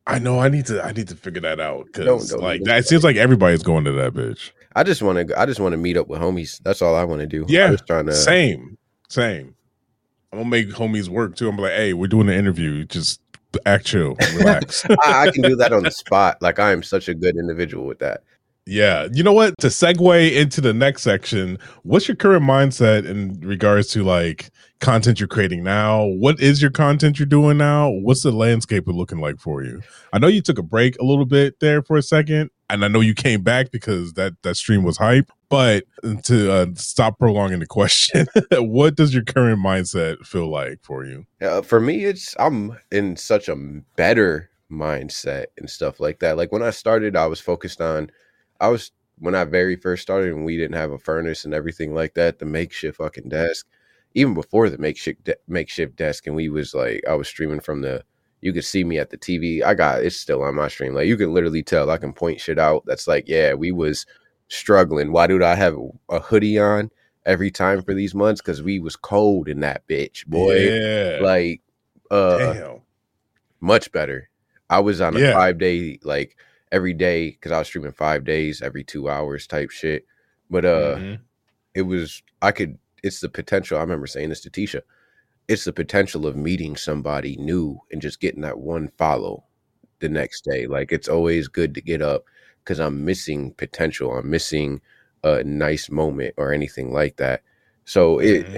I 0.08 0.18
know. 0.18 0.40
I 0.40 0.48
need 0.48 0.66
to. 0.68 0.82
I 0.84 0.94
need 0.94 1.10
to 1.10 1.16
figure 1.16 1.42
that 1.42 1.60
out 1.60 1.88
because 1.88 2.34
like 2.34 2.64
that. 2.64 2.80
It 2.80 2.88
seems 2.88 3.04
like 3.04 3.18
everybody's 3.18 3.64
going 3.64 3.84
to 3.84 3.92
that 3.94 4.14
bitch. 4.14 4.52
I 4.76 4.84
just 4.84 5.02
want 5.02 5.28
to. 5.28 5.40
I 5.40 5.46
just 5.46 5.60
want 5.60 5.74
to 5.74 5.78
meet 5.78 5.98
up 5.98 6.08
with 6.08 6.22
homies. 6.22 6.62
That's 6.64 6.82
all 6.82 6.96
I 6.96 7.04
want 7.04 7.20
to 7.20 7.28
do. 7.28 7.46
Yeah, 7.48 7.66
I'm 7.66 7.72
just 7.74 7.86
trying 7.86 8.06
to. 8.06 8.14
Same, 8.14 8.78
same. 9.10 9.56
I'm 10.32 10.40
gonna 10.40 10.50
make 10.50 10.70
homies 10.70 11.10
work 11.10 11.36
too. 11.36 11.50
I'm 11.50 11.58
like, 11.58 11.74
hey, 11.74 11.94
we're 11.94 12.08
doing 12.08 12.30
an 12.30 12.36
interview. 12.36 12.86
Just 12.86 13.21
act 13.66 13.86
chill, 13.86 14.16
relax. 14.36 14.86
I, 14.86 15.28
I, 15.28 15.32
can 15.32 15.42
do 15.44 15.56
that 15.58 15.74
on 15.74 15.84
the 15.84 15.92
spot. 15.92 16.42
Like 16.42 16.60
I 16.60 16.72
am 16.72 16.84
such 16.84 17.10
a 17.10 17.14
good 17.14 17.36
individual 17.36 17.86
with 17.86 18.00
that. 18.00 18.24
Yeah. 18.66 19.08
You 19.12 19.24
know 19.24 19.34
what? 19.34 19.56
To 19.60 19.68
segue 19.68 20.36
into 20.36 20.62
the 20.62 20.74
next 20.74 21.02
section, 21.02 21.58
what's 21.84 22.08
your 22.08 22.16
current 22.16 22.44
mindset 22.44 23.06
in 23.06 23.40
regards 23.42 23.88
to 23.90 24.04
like 24.04 24.52
content 24.80 25.20
you're 25.20 25.28
creating 25.28 25.64
now? 25.64 26.06
What 26.06 26.40
is 26.40 26.62
your 26.62 26.72
content 26.72 27.18
you're 27.18 27.26
doing 27.26 27.58
now? 27.58 27.90
What's 27.90 28.24
the 28.24 28.32
landscape 28.32 28.88
looking 28.88 29.20
like 29.20 29.40
for 29.40 29.64
you? 29.64 29.82
I 30.14 30.20
know 30.20 30.28
you 30.28 30.42
took 30.42 30.60
a 30.60 30.64
break 30.64 31.00
a 31.00 31.04
little 31.04 31.26
bit 31.26 31.60
there 31.60 31.82
for 31.82 31.98
a 31.98 32.04
second, 32.04 32.52
and 32.70 32.86
I 32.86 32.88
know 32.88 33.00
you 33.00 33.16
came 33.16 33.42
back 33.42 33.72
because 33.72 34.14
that 34.14 34.34
that 34.44 34.56
stream 34.56 34.84
was 34.84 34.98
hype. 34.98 35.32
But 35.50 35.84
to 36.24 36.52
uh, 36.52 36.68
stop 36.76 37.20
prolonging 37.20 37.60
the 37.60 37.66
question, 37.66 38.28
what 38.52 38.96
does 38.96 39.14
your 39.14 39.24
current 39.24 39.60
mindset 39.60 40.26
feel 40.26 40.50
like 40.50 40.80
for 40.82 41.04
you? 41.04 41.26
Uh, 41.42 41.62
for 41.62 41.80
me, 41.80 42.06
it's 42.06 42.36
I'm 42.40 42.78
in 42.92 43.18
such 43.18 43.50
a 43.50 43.56
better 43.96 44.50
mindset 44.72 45.48
and 45.58 45.70
stuff 45.70 46.00
like 46.00 46.20
that. 46.20 46.38
Like 46.38 46.52
when 46.52 46.64
I 46.64 46.70
started, 46.70 47.16
I 47.16 47.28
was 47.28 47.42
focused 47.42 47.82
on, 47.82 48.10
I 48.62 48.70
was 48.70 48.92
when 49.18 49.36
I 49.36 49.44
very 49.44 49.76
first 49.76 50.02
started 50.02 50.34
and 50.34 50.46
we 50.46 50.58
didn't 50.58 50.78
have 50.78 50.92
a 50.92 50.98
furnace 50.98 51.46
and 51.46 51.54
everything 51.54 51.94
like 51.94 52.14
that, 52.14 52.40
the 52.40 52.46
makeshift 52.46 52.98
fucking 52.98 53.30
desk. 53.30 53.68
Even 54.14 54.34
before 54.34 54.70
the 54.70 54.78
makeshift 54.78 55.24
de- 55.24 55.36
makeshift 55.48 55.96
desk, 55.96 56.28
and 56.28 56.36
we 56.36 56.50
was 56.50 56.74
like, 56.74 57.04
I 57.08 57.14
was 57.14 57.28
streaming 57.28 57.60
from 57.60 57.82
the 57.82 58.04
you 58.42 58.52
could 58.52 58.66
see 58.66 58.84
me 58.84 58.98
at 58.98 59.10
the 59.10 59.18
TV. 59.18 59.64
I 59.64 59.74
got 59.74 60.04
it's 60.04 60.16
still 60.16 60.44
on 60.44 60.56
my 60.56 60.68
stream. 60.68 60.94
Like 60.94 61.08
you 61.08 61.18
can 61.18 61.34
literally 61.34 61.64
tell 61.64 61.90
I 61.90 61.98
can 61.98 62.14
point 62.14 62.40
shit 62.40 62.60
out. 62.60 62.84
That's 62.86 63.08
like, 63.08 63.28
yeah, 63.28 63.54
we 63.54 63.72
was 63.72 64.06
struggling. 64.48 65.12
Why 65.12 65.28
do 65.28 65.44
I 65.44 65.56
have 65.56 65.78
a 66.10 66.20
hoodie 66.20 66.60
on 66.60 66.90
every 67.26 67.52
time 67.52 67.82
for 67.84 67.94
these 67.94 68.14
months? 68.14 68.42
Because 68.42 68.62
we 68.62 68.80
was 68.80 68.96
cold 68.96 69.48
in 69.48 69.62
that 69.62 69.88
bitch, 69.88 70.26
boy. 70.26 70.58
Yeah. 70.58 71.20
Like 71.22 71.62
uh 72.10 72.54
Damn. 72.54 72.82
much 73.60 73.92
better. 73.92 74.30
I 74.70 74.80
was 74.80 75.02
on 75.02 75.16
a 75.16 75.20
yeah. 75.20 75.34
five 75.34 75.58
day, 75.58 76.00
like 76.04 76.36
every 76.72 76.94
day, 76.94 77.32
because 77.32 77.52
I 77.52 77.60
was 77.60 77.68
streaming 77.68 77.92
five 77.92 78.24
days 78.24 78.62
every 78.62 78.84
two 78.84 79.10
hours 79.10 79.48
type 79.48 79.72
shit. 79.72 80.06
But 80.50 80.66
uh 80.66 80.96
mm-hmm. 80.96 81.24
it 81.74 81.84
was 81.84 82.24
I 82.42 82.52
could 82.52 82.78
it's 83.04 83.20
the 83.20 83.30
potential. 83.30 83.78
I 83.78 83.82
remember 83.82 84.08
saying 84.08 84.30
this 84.30 84.42
to 84.42 84.50
Tisha 84.50 84.82
it's 85.52 85.66
the 85.66 85.74
potential 85.74 86.26
of 86.26 86.38
meeting 86.38 86.78
somebody 86.78 87.36
new 87.38 87.78
and 87.92 88.02
just 88.02 88.22
getting 88.22 88.40
that 88.42 88.60
one 88.60 88.88
follow 88.98 89.44
the 90.00 90.08
next 90.08 90.46
day. 90.46 90.66
Like 90.66 90.94
it's 90.94 91.10
always 91.10 91.50
good 91.50 91.76
to 91.76 91.82
get 91.82 92.02
up 92.02 92.24
because 92.64 92.80
I'm 92.80 93.04
missing 93.04 93.54
potential. 93.56 94.14
I'm 94.14 94.30
missing 94.30 94.80
a 95.26 95.44
nice 95.44 95.90
moment 95.90 96.36
or 96.38 96.54
anything 96.54 96.94
like 96.94 97.18
that. 97.18 97.42
So 97.84 98.20
it 98.20 98.46
mm-hmm. 98.46 98.58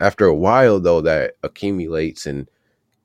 after 0.00 0.26
a 0.26 0.34
while 0.34 0.78
though 0.78 1.00
that 1.00 1.36
accumulates 1.42 2.26
and 2.26 2.50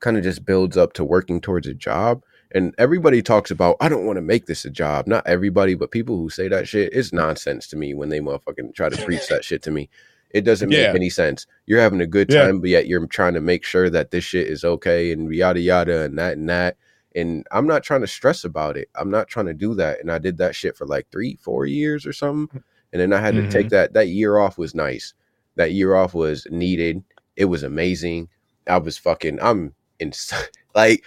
kind 0.02 0.18
of 0.18 0.24
just 0.24 0.46
builds 0.46 0.76
up 0.76 0.92
to 0.94 1.06
working 1.06 1.40
towards 1.40 1.68
a 1.68 1.74
job. 1.74 2.24
And 2.54 2.76
everybody 2.78 3.22
talks 3.22 3.52
about, 3.52 3.78
I 3.80 3.90
don't 3.90 4.06
want 4.06 4.18
to 4.18 4.22
make 4.22 4.46
this 4.46 4.66
a 4.66 4.70
job. 4.70 5.08
Not 5.08 5.26
everybody, 5.26 5.76
but 5.76 5.92
people 5.92 6.18
who 6.18 6.30
say 6.30 6.48
that 6.50 6.68
shit, 6.68 6.94
it's 6.94 7.14
nonsense 7.14 7.68
to 7.68 7.78
me 7.78 7.94
when 7.94 8.10
they 8.10 8.20
motherfucking 8.20 8.76
try 8.76 8.90
to 8.90 9.06
preach 9.06 9.28
that 9.30 9.46
shit 9.46 9.62
to 9.64 9.72
me. 9.72 9.90
It 10.32 10.42
doesn't 10.42 10.72
yeah. 10.72 10.88
make 10.88 10.96
any 10.96 11.10
sense. 11.10 11.46
You're 11.66 11.82
having 11.82 12.02
a 12.02 12.08
good 12.08 12.30
time, 12.30 12.56
yeah. 12.56 12.62
but 12.62 12.70
yet 12.70 12.88
you're 12.88 13.06
trying 13.08 13.34
to 13.34 13.42
make 13.42 13.64
sure 13.64 13.90
that 13.90 14.12
this 14.12 14.24
shit 14.24 14.48
is 14.48 14.64
okay 14.64 15.12
and 15.12 15.34
yada 15.34 15.60
yada 15.60 16.04
and 16.04 16.18
that 16.20 16.38
and 16.38 16.50
that. 16.50 16.78
And 17.16 17.46
I'm 17.52 17.68
not 17.68 17.84
trying 17.84 18.02
to 18.02 18.08
stress 18.08 18.46
about 18.46 18.78
it. 18.78 18.90
I'm 18.96 19.12
not 19.12 19.28
trying 19.28 19.48
to 19.48 19.54
do 19.54 19.76
that. 19.76 20.00
And 20.00 20.12
I 20.12 20.18
did 20.18 20.38
that 20.38 20.56
shit 20.56 20.78
for 20.78 20.88
like 20.88 21.08
three, 21.12 21.36
four 21.42 21.66
years 21.66 22.06
or 22.06 22.14
something. 22.14 22.64
And 22.94 23.02
then 23.02 23.12
I 23.12 23.20
had 23.20 23.36
to 23.36 23.42
Mhm. 23.42 23.52
take 23.52 23.70
that 23.70 23.94
that 23.94 24.08
year 24.08 24.38
off 24.38 24.58
was 24.58 24.74
nice. 24.74 25.14
That 25.56 25.74
year 25.74 25.96
off 25.96 26.14
was 26.14 26.48
needed. 26.50 27.04
It 27.36 27.46
was 27.46 27.64
amazing. 27.64 28.30
I 28.68 28.78
was 28.78 28.98
fucking 28.98 29.40
I'm 29.42 29.74
in 30.00 30.14
like 30.76 31.04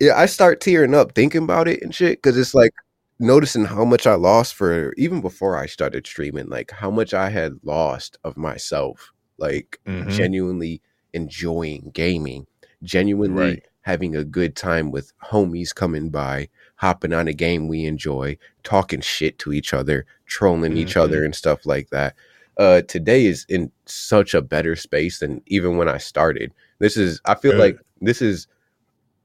yeah, 0.00 0.18
I 0.18 0.26
start 0.26 0.60
tearing 0.60 0.94
up 0.94 1.14
thinking 1.14 1.44
about 1.44 1.68
it 1.68 1.82
and 1.82 1.94
shit 1.94 2.22
cuz 2.22 2.36
it's 2.36 2.54
like 2.54 2.72
noticing 3.20 3.64
how 3.64 3.84
much 3.84 4.06
I 4.06 4.14
lost 4.14 4.54
for 4.54 4.92
even 4.96 5.20
before 5.20 5.56
I 5.56 5.66
started 5.66 6.06
streaming, 6.06 6.48
like 6.48 6.70
how 6.72 6.90
much 6.90 7.14
I 7.14 7.30
had 7.30 7.54
lost 7.64 8.18
of 8.24 8.36
myself, 8.36 9.12
like 9.38 9.78
Mhm. 9.86 10.08
genuinely 10.08 10.82
enjoying 11.12 11.90
gaming, 11.94 12.46
genuinely 12.82 13.36
Right. 13.40 13.62
having 13.82 14.16
a 14.16 14.24
good 14.24 14.56
time 14.56 14.90
with 14.90 15.12
homies 15.22 15.74
coming 15.74 16.10
by, 16.10 16.48
hopping 16.76 17.12
on 17.12 17.28
a 17.28 17.32
game 17.34 17.68
we 17.68 17.84
enjoy, 17.86 18.36
talking 18.64 19.00
shit 19.00 19.38
to 19.40 19.52
each 19.52 19.72
other, 19.74 20.06
trolling 20.26 20.76
each 20.76 20.94
Mhm. 20.96 21.00
other 21.02 21.24
and 21.24 21.34
stuff 21.34 21.64
like 21.66 21.90
that. 21.90 22.14
Uh 22.58 22.82
today 22.82 23.26
is 23.26 23.46
in 23.48 23.70
such 23.86 24.34
a 24.34 24.42
better 24.42 24.74
space 24.76 25.18
than 25.20 25.42
even 25.46 25.76
when 25.76 25.88
I 25.88 25.98
started. 25.98 26.52
This 26.80 26.96
is 26.96 27.20
I 27.26 27.34
feel 27.36 27.52
Good. 27.52 27.60
like 27.60 27.78
this 28.00 28.20
is 28.22 28.46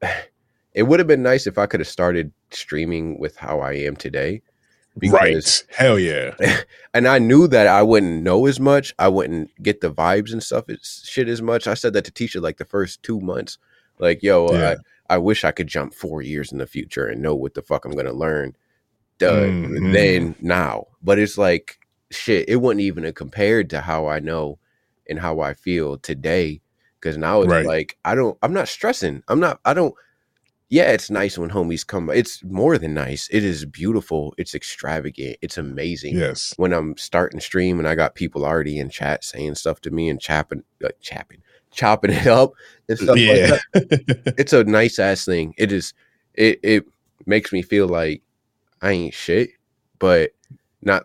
it 0.80 0.84
would 0.88 0.98
have 1.02 1.08
been 1.08 1.22
nice 1.22 1.46
if 1.46 1.58
I 1.58 1.66
could 1.66 1.82
have 1.82 1.90
started 1.90 2.32
streaming 2.52 3.20
with 3.20 3.36
how 3.36 3.60
I 3.60 3.74
am 3.74 3.98
today. 3.98 4.42
Right. 5.04 5.64
Hell 5.76 6.00
yeah. 6.00 6.36
And 6.94 7.06
I 7.06 7.20
knew 7.20 7.48
that 7.50 7.68
I 7.68 7.84
wouldn't 7.84 8.24
know 8.24 8.46
as 8.48 8.60
much. 8.62 8.96
I 8.98 9.10
wouldn't 9.10 9.52
get 9.62 9.82
the 9.82 9.92
vibes 9.92 10.32
and 10.32 10.42
stuff 10.42 10.70
as 10.70 11.04
shit 11.06 11.28
as 11.28 11.42
much. 11.42 11.68
I 11.68 11.74
said 11.74 11.92
that 11.94 12.06
to 12.06 12.12
Tisha 12.12 12.42
like 12.42 12.58
the 12.58 12.66
first 12.66 13.04
two 13.04 13.20
months. 13.20 13.58
Like, 14.00 14.24
yo, 14.24 14.50
Yeah. 14.54 14.76
I, 15.10 15.16
I 15.16 15.18
wish 15.18 15.44
I 15.44 15.52
could 15.52 15.68
jump 15.68 15.94
four 15.94 16.22
years 16.22 16.52
in 16.54 16.58
the 16.60 16.66
future 16.66 17.06
and 17.08 17.22
know 17.22 17.36
what 17.36 17.54
the 17.56 17.62
fuck 17.62 17.84
I'm 17.84 17.92
gonna 17.92 18.14
learn. 18.14 18.56
Duh, 19.18 19.34
Mhm. 19.48 19.92
then 19.94 20.36
now. 20.40 20.88
But 21.04 21.20
it's 21.20 21.38
like 21.38 21.78
shit, 22.10 22.48
it 22.48 22.56
wasn't 22.56 22.82
even 22.82 23.04
a 23.04 23.12
compared 23.12 23.70
to 23.72 23.82
how 23.82 24.08
I 24.08 24.20
know 24.20 24.58
and 25.10 25.20
how 25.20 25.42
I 25.42 25.54
feel 25.56 25.98
today. 25.98 26.62
Cause 27.02 27.18
now 27.18 27.42
it's 27.42 27.52
Right. 27.52 27.66
like 27.66 27.98
I 28.06 28.16
don't 28.16 28.38
I'm 28.42 28.54
not 28.54 28.70
stressing. 28.70 29.24
I'm 29.28 29.40
not 29.42 29.60
I 29.66 29.74
don't 29.74 29.94
yeah, 30.70 30.92
it's 30.92 31.10
nice 31.10 31.38
when 31.38 31.50
homies 31.50 31.86
come. 31.86 32.10
It's 32.12 32.44
more 32.44 32.78
than 32.78 32.94
nice. 32.94 33.28
It 33.32 33.44
is 33.44 33.66
beautiful. 33.66 34.36
It's 34.38 34.54
extravagant. 34.54 35.38
It's 35.42 35.58
amazing. 35.58 36.16
Yes. 36.18 36.54
When 36.58 36.74
I'm 36.74 36.96
starting 36.98 37.40
stream 37.40 37.80
and 37.80 37.88
I 37.88 37.96
got 37.96 38.14
people 38.16 38.46
already 38.46 38.78
in 38.78 38.90
chat 38.90 39.24
saying 39.24 39.56
stuff 39.56 39.82
to 39.82 39.92
me 39.92 40.10
and 40.10 40.22
chapping, 40.22 40.64
uh, 40.86 40.90
chapping, 41.02 41.42
chopping 41.72 42.12
it 42.12 42.28
up 42.42 42.54
and 42.88 42.98
stuff 43.00 43.16
like 43.16 43.20
Yeah. 43.20 43.58
that. 43.74 44.34
It's 44.38 44.54
a 44.54 44.64
nice 44.64 45.00
ass 45.00 45.26
thing. 45.26 45.56
It 45.58 45.72
is. 45.72 45.94
It 46.36 46.60
it 46.64 46.86
makes 47.26 47.52
me 47.52 47.62
feel 47.64 47.88
like 47.88 48.22
I 48.82 48.92
ain't 48.92 49.14
shit, 49.14 49.50
but 49.98 50.32
not. 50.84 51.04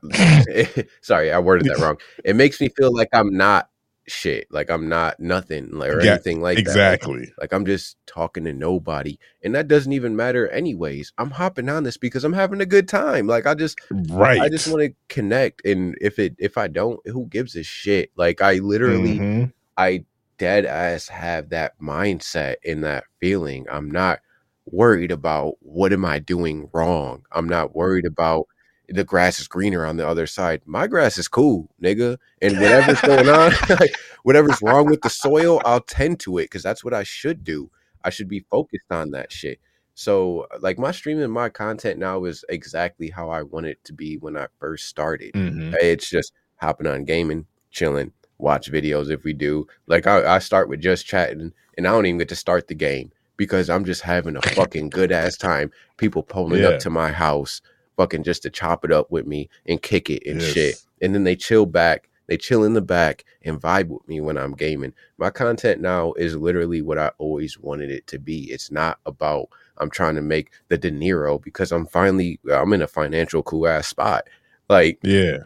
sorry, 1.01 1.33
I 1.33 1.39
worded 1.39 1.67
that 1.69 1.79
wrong. 1.79 1.97
It 2.25 2.37
makes 2.37 2.61
me 2.61 2.69
feel 2.77 2.95
like 2.95 3.09
I'm 3.15 3.35
not 3.35 3.69
shit. 4.09 4.47
Like 4.51 4.71
I'm 4.71 4.89
not 4.89 5.21
nothing 5.21 5.71
like, 5.73 5.91
or 5.91 6.01
Yeah, 6.01 6.15
anything 6.15 6.41
like 6.43 6.65
that. 6.65 6.81
Exactly. 6.83 7.33
like 7.39 7.53
I'm 7.53 7.67
just 7.67 7.97
talking 8.07 8.45
to 8.45 8.53
nobody. 8.53 9.19
And 9.43 9.55
that 9.55 9.69
doesn't 9.69 9.93
even 9.93 10.17
matter 10.17 10.49
anyways. 10.49 11.13
I'm 11.19 11.31
hopping 11.31 11.69
on 11.69 11.85
this 11.85 11.97
because 11.97 12.25
I'm 12.25 12.33
having 12.33 12.61
a 12.61 12.67
good 12.67 12.89
time. 12.89 13.27
Like 13.27 13.47
I 13.47 13.55
just 13.55 13.79
Right. 13.91 14.41
I 14.41 14.49
just 14.49 14.67
want 14.67 14.83
to 14.83 14.95
connect 15.09 15.65
and 15.67 15.97
if 16.01 16.19
it 16.19 16.35
if 16.39 16.59
I 16.59 16.69
don't, 16.69 17.01
who 17.07 17.27
gives 17.27 17.57
a 17.57 17.63
shit? 17.63 18.11
Like 18.17 18.43
I 18.43 18.55
literally 18.55 19.19
Mhm. 19.21 19.53
I 19.77 20.05
dead 20.39 20.67
ass 20.67 21.09
have 21.09 21.51
that 21.51 21.81
mindset 21.81 22.57
and 22.65 22.85
that 22.85 23.05
feeling. 23.21 23.67
I'm 23.71 23.91
not 23.91 24.21
worried 24.67 25.13
about 25.13 25.55
what 25.61 25.93
am 25.93 26.05
I 26.05 26.19
doing 26.19 26.69
wrong. 26.73 27.25
I'm 27.33 27.49
not 27.49 27.75
worried 27.77 28.07
about 28.07 28.47
the 28.89 29.05
grass 29.05 29.41
is 29.41 29.49
greener 29.49 29.85
on 29.87 29.97
the 29.97 30.07
other 30.07 30.27
side. 30.27 30.63
My 30.67 30.87
grass 30.87 31.19
is 31.19 31.29
cool, 31.29 31.71
nigga. 31.83 32.19
And 32.43 32.61
whatever's 32.61 33.01
going 33.01 33.29
on, 33.29 33.53
like, 33.81 33.95
whatever's 34.25 34.61
wrong 34.63 34.87
with 34.87 35.01
the 35.03 35.11
soil, 35.11 35.61
I'll 35.65 35.81
tend 35.81 36.21
to 36.21 36.39
it 36.39 36.45
because 36.45 36.63
that's 36.63 36.85
what 36.85 36.95
I 36.95 37.03
should 37.03 37.45
do. 37.45 37.71
I 38.05 38.11
should 38.11 38.29
be 38.29 38.45
focused 38.51 38.91
on 38.91 39.11
that 39.13 39.33
shit. 39.33 39.59
So, 39.95 40.47
like, 40.61 40.79
my 40.79 40.91
streaming, 40.91 41.31
my 41.31 41.49
content 41.49 41.99
now 41.99 42.25
is 42.25 42.45
exactly 42.49 43.09
how 43.11 43.31
I 43.31 43.43
want 43.43 43.67
it 43.67 43.83
to 43.85 43.93
be 43.93 44.17
when 44.19 44.37
I 44.37 44.49
first 44.59 44.87
started. 44.89 45.33
Mhm. 45.35 45.75
It's 45.81 46.11
just 46.11 46.33
hopping 46.57 46.87
on 46.87 47.05
gaming, 47.05 47.47
chilling, 47.71 48.13
watch 48.39 48.71
videos 48.71 49.11
if 49.11 49.23
we 49.25 49.33
do. 49.33 49.67
Like 49.87 50.07
I, 50.07 50.35
I 50.37 50.39
start 50.41 50.69
with 50.69 50.81
just 50.81 51.07
chatting, 51.07 51.53
and 51.79 51.87
I 51.87 51.91
don't 51.93 52.07
even 52.07 52.19
get 52.19 52.29
to 52.31 52.37
start 52.37 52.67
the 52.69 52.75
game 52.75 53.13
because 53.37 53.71
I'm 53.71 53.85
just 53.85 54.03
having 54.03 54.37
a 54.37 54.43
fucking 54.55 54.91
good 54.91 55.13
ass 55.13 55.37
time. 55.37 55.71
People 55.97 56.23
pulling 56.23 56.63
Yeah. 56.63 56.71
up 56.71 56.81
to 56.81 56.91
my 56.91 57.11
house, 57.13 57.61
fucking 57.97 58.23
just 58.25 58.43
to 58.43 58.51
chop 58.51 58.85
it 58.85 58.93
up 58.93 59.11
with 59.11 59.27
me 59.27 59.49
and 59.67 59.81
kick 59.83 60.11
it 60.11 60.23
and 60.27 60.41
Yes. 60.41 60.53
shit. 60.53 60.83
And 61.03 61.15
then 61.15 61.25
they 61.25 61.37
chill 61.37 61.67
back. 61.67 62.09
They 62.27 62.37
chill 62.39 62.65
in 62.65 62.73
the 62.73 62.81
back 62.81 63.25
and 63.43 63.61
vibe 63.61 63.89
with 63.89 64.09
me 64.09 64.21
when 64.21 64.39
I'm 64.39 64.53
gaming. 64.55 64.95
My 65.19 65.29
content 65.31 65.81
now 65.83 66.15
is 66.15 66.37
literally 66.37 66.81
what 66.81 66.99
I 66.99 67.11
always 67.19 67.59
wanted 67.59 67.91
it 67.91 68.07
to 68.09 68.19
be. 68.19 68.51
It's 68.51 68.71
not 68.71 68.99
about 69.05 69.49
I'm 69.79 69.91
trying 69.91 70.15
to 70.15 70.23
make 70.23 70.51
the 70.69 70.79
dinero 70.79 71.39
because 71.39 71.71
I'm 71.73 71.87
finally 71.87 72.41
I'm 72.51 72.73
in 72.73 72.81
a 72.83 72.87
financial 72.87 73.43
cool 73.43 73.69
ass 73.69 73.89
spot. 73.89 74.25
Like 74.71 74.99
Yeah. 75.03 75.39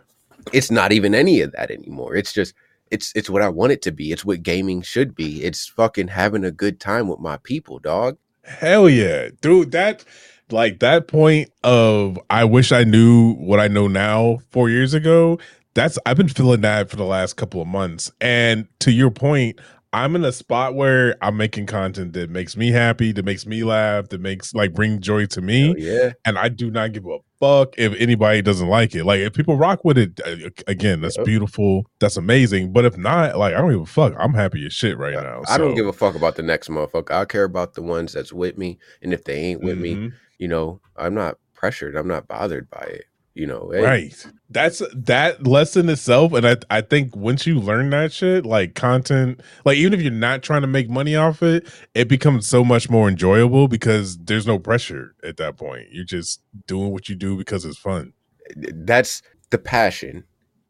it's 0.53 0.71
not 0.71 0.93
even 0.93 1.15
any 1.15 1.41
of 1.41 1.51
that 1.53 1.71
anymore. 1.73 2.15
It's 2.15 2.33
just 2.33 2.55
it's 2.93 3.13
it's 3.17 3.29
what 3.29 3.43
I 3.43 3.49
want 3.49 3.73
it 3.73 3.83
to 3.83 3.91
be. 3.93 4.13
It's 4.13 4.25
what 4.25 4.43
gaming 4.45 4.81
should 4.83 5.15
be. 5.17 5.43
It's 5.43 5.67
fucking 5.67 6.09
having 6.09 6.45
a 6.45 6.51
good 6.53 6.79
time 6.79 7.09
with 7.09 7.19
my 7.19 7.39
people, 7.39 7.81
dog. 7.81 8.19
Hell 8.45 8.89
yeah. 8.89 9.29
Dude, 9.41 9.73
that 9.73 10.05
like 10.51 10.81
that 10.81 11.09
point 11.09 11.51
of 11.65 12.19
I 12.31 12.45
wish 12.45 12.73
I 12.73 12.85
knew 12.85 13.35
what 13.35 13.61
I 13.61 13.69
know 13.69 13.89
now 13.89 14.39
four 14.51 14.69
years 14.71 14.95
ago. 14.95 15.39
That's 15.75 15.99
I've 16.07 16.17
been 16.17 16.29
feeling 16.29 16.63
that 16.63 16.91
for 16.91 16.97
the 16.97 17.05
last 17.05 17.37
couple 17.37 17.61
of 17.63 17.69
months. 17.69 18.11
And 18.21 18.67
to 18.81 18.91
your 18.91 19.11
point, 19.11 19.61
I'm 19.93 20.15
in 20.17 20.25
a 20.25 20.33
spot 20.33 20.75
where 20.75 21.17
I'm 21.23 21.37
making 21.39 21.65
content 21.67 22.13
that 22.13 22.29
makes 22.31 22.57
me 22.57 22.71
happy, 22.71 23.11
that 23.13 23.25
makes 23.25 23.47
me 23.47 23.65
laugh, 23.65 24.09
that 24.09 24.21
makes 24.21 24.53
like 24.55 24.75
bring 24.75 25.01
joy 25.01 25.27
to 25.27 25.41
me. 25.41 25.69
Hell 25.69 25.79
yeah. 25.79 26.11
and 26.27 26.39
I 26.39 26.49
do 26.51 26.71
not 26.71 26.93
give 26.93 27.07
a 27.07 27.19
fuck 27.41 27.79
if 27.79 27.95
anybody 27.99 28.43
doesn't 28.43 28.69
like 28.69 28.95
it. 28.95 29.05
Like 29.05 29.21
if 29.21 29.33
people 29.33 29.57
rock 29.57 29.85
with 29.85 29.97
it, 29.97 30.21
again, 30.67 31.01
that's 31.01 31.17
Yep. 31.17 31.25
beautiful, 31.27 31.85
that's 32.01 32.17
amazing. 32.19 32.73
But 32.73 32.85
if 32.85 32.99
not, 32.99 33.39
like 33.39 33.55
I 33.55 33.59
don't 33.59 33.71
give 33.71 33.81
a 33.81 33.87
fuck. 33.87 34.15
I'm 34.19 34.35
happy 34.35 34.67
as 34.67 34.73
shit 34.75 34.99
right 34.99 35.15
now. 35.15 35.43
I 35.49 35.57
don't 35.57 35.75
give 35.75 35.87
a 35.87 35.93
fuck 35.93 36.15
about 36.17 36.35
the 36.37 36.43
next 36.43 36.69
motherfucker. 36.69 37.13
I 37.13 37.25
care 37.25 37.45
about 37.45 37.75
the 37.75 37.83
ones 37.83 38.13
that's 38.13 38.33
with 38.33 38.59
me. 38.59 38.79
And 39.01 39.15
if 39.15 39.25
they 39.25 39.37
ain't 39.37 39.63
with 39.63 39.79
me, 39.79 39.95
Mhm. 39.95 40.13
You 40.39 40.49
know, 40.49 40.81
I'm 40.97 41.15
not 41.15 41.39
pressured. 41.55 41.97
I'm 41.97 42.09
not 42.09 42.29
bothered 42.29 42.71
by 42.71 42.83
it. 42.83 43.05
You 43.35 43.47
know, 43.47 43.71
right? 43.73 44.27
That's 44.51 44.83
that 44.93 45.47
lesson 45.47 45.89
itself, 45.89 46.33
and 46.33 46.45
I 46.45 46.57
I 46.71 46.81
think 46.81 47.15
once 47.15 47.47
you 47.47 47.61
learn 47.61 47.91
that 47.91 48.13
shit, 48.13 48.45
like 48.45 48.75
content, 48.75 49.41
like 49.65 49.77
even 49.77 49.95
if 49.95 50.03
you're 50.03 50.11
not 50.11 50.43
trying 50.43 50.63
to 50.63 50.67
make 50.67 50.91
money 50.91 51.15
off 51.15 51.41
it, 51.41 51.69
it 51.95 52.09
becomes 52.09 52.49
so 52.49 52.65
much 52.65 52.91
more 52.91 53.09
enjoyable 53.09 53.69
because 53.69 54.19
there's 54.19 54.47
no 54.47 54.59
pressure 54.59 55.15
at 55.23 55.37
that 55.37 55.57
point. 55.57 55.87
You're 55.93 56.05
just 56.05 56.43
doing 56.67 56.91
what 56.91 57.09
you 57.09 57.15
do 57.15 57.37
because 57.37 57.65
it's 57.65 57.79
fun. 57.79 58.13
that's 58.57 59.23
the 59.51 59.59
passion, 59.59 60.25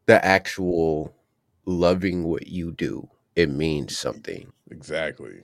the 0.05 0.23
actual 0.23 1.15
loving 1.65 2.25
what 2.25 2.49
you 2.49 2.73
do. 2.73 3.09
It 3.35 3.51
means 3.51 3.97
something. 3.97 4.53
Exactly. 4.71 5.43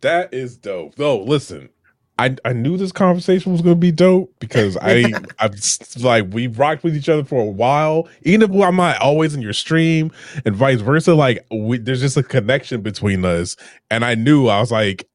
That 0.00 0.34
is 0.34 0.56
dope. 0.56 0.96
Though, 0.96 1.22
listen, 1.22 1.70
I 2.18 2.36
I 2.44 2.52
knew 2.52 2.76
this 2.76 2.92
conversation 2.92 3.52
was 3.52 3.62
going 3.62 3.74
to 3.76 3.80
be 3.80 3.90
dope 3.92 4.34
because 4.38 4.76
I 4.80 5.12
I've 5.38 5.54
s- 5.54 5.98
like 6.02 6.26
we've 6.30 6.58
rocked 6.58 6.84
with 6.84 6.96
each 6.96 7.08
other 7.08 7.24
for 7.24 7.40
a 7.40 7.50
while. 7.50 8.08
Even 8.22 8.42
if 8.42 8.62
I'm 8.62 8.76
not 8.76 9.00
always 9.00 9.34
in 9.34 9.42
your 9.42 9.52
stream 9.54 10.12
and 10.44 10.54
vice 10.54 10.80
versa, 10.80 11.14
like 11.14 11.44
we, 11.50 11.78
there's 11.78 12.00
just 12.00 12.16
a 12.16 12.22
connection 12.22 12.82
between 12.82 13.24
us. 13.24 13.56
And 13.90 14.04
I 14.04 14.14
knew 14.14 14.48
I 14.48 14.60
was 14.60 14.70
like, 14.70 15.08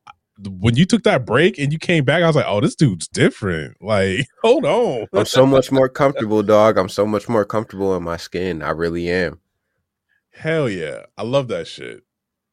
when 0.60 0.76
you 0.76 0.86
took 0.86 1.04
that 1.04 1.26
break 1.26 1.58
and 1.58 1.72
you 1.72 1.80
came 1.80 2.04
back, 2.04 2.24
I 2.24 2.28
was 2.28 2.36
like, 2.36 2.46
oh, 2.48 2.62
this 2.62 2.76
dude's 2.76 3.08
different. 3.08 3.78
Like, 3.82 4.28
hold 4.44 4.66
on. 4.66 5.08
I'm 5.14 5.26
so 5.26 5.46
much 5.46 5.72
more 5.72 5.90
comfortable, 5.90 6.44
dog. 6.44 6.78
I'm 6.78 6.90
so 6.90 7.06
much 7.06 7.30
more 7.30 7.46
comfortable 7.46 7.96
in 7.96 8.04
my 8.04 8.18
skin. 8.18 8.62
I 8.62 8.72
really 8.72 9.10
am. 9.10 9.40
Hell 10.32 10.70
yeah. 10.70 11.06
I 11.18 11.24
love 11.24 11.48
that 11.48 11.68
shit. 11.68 12.04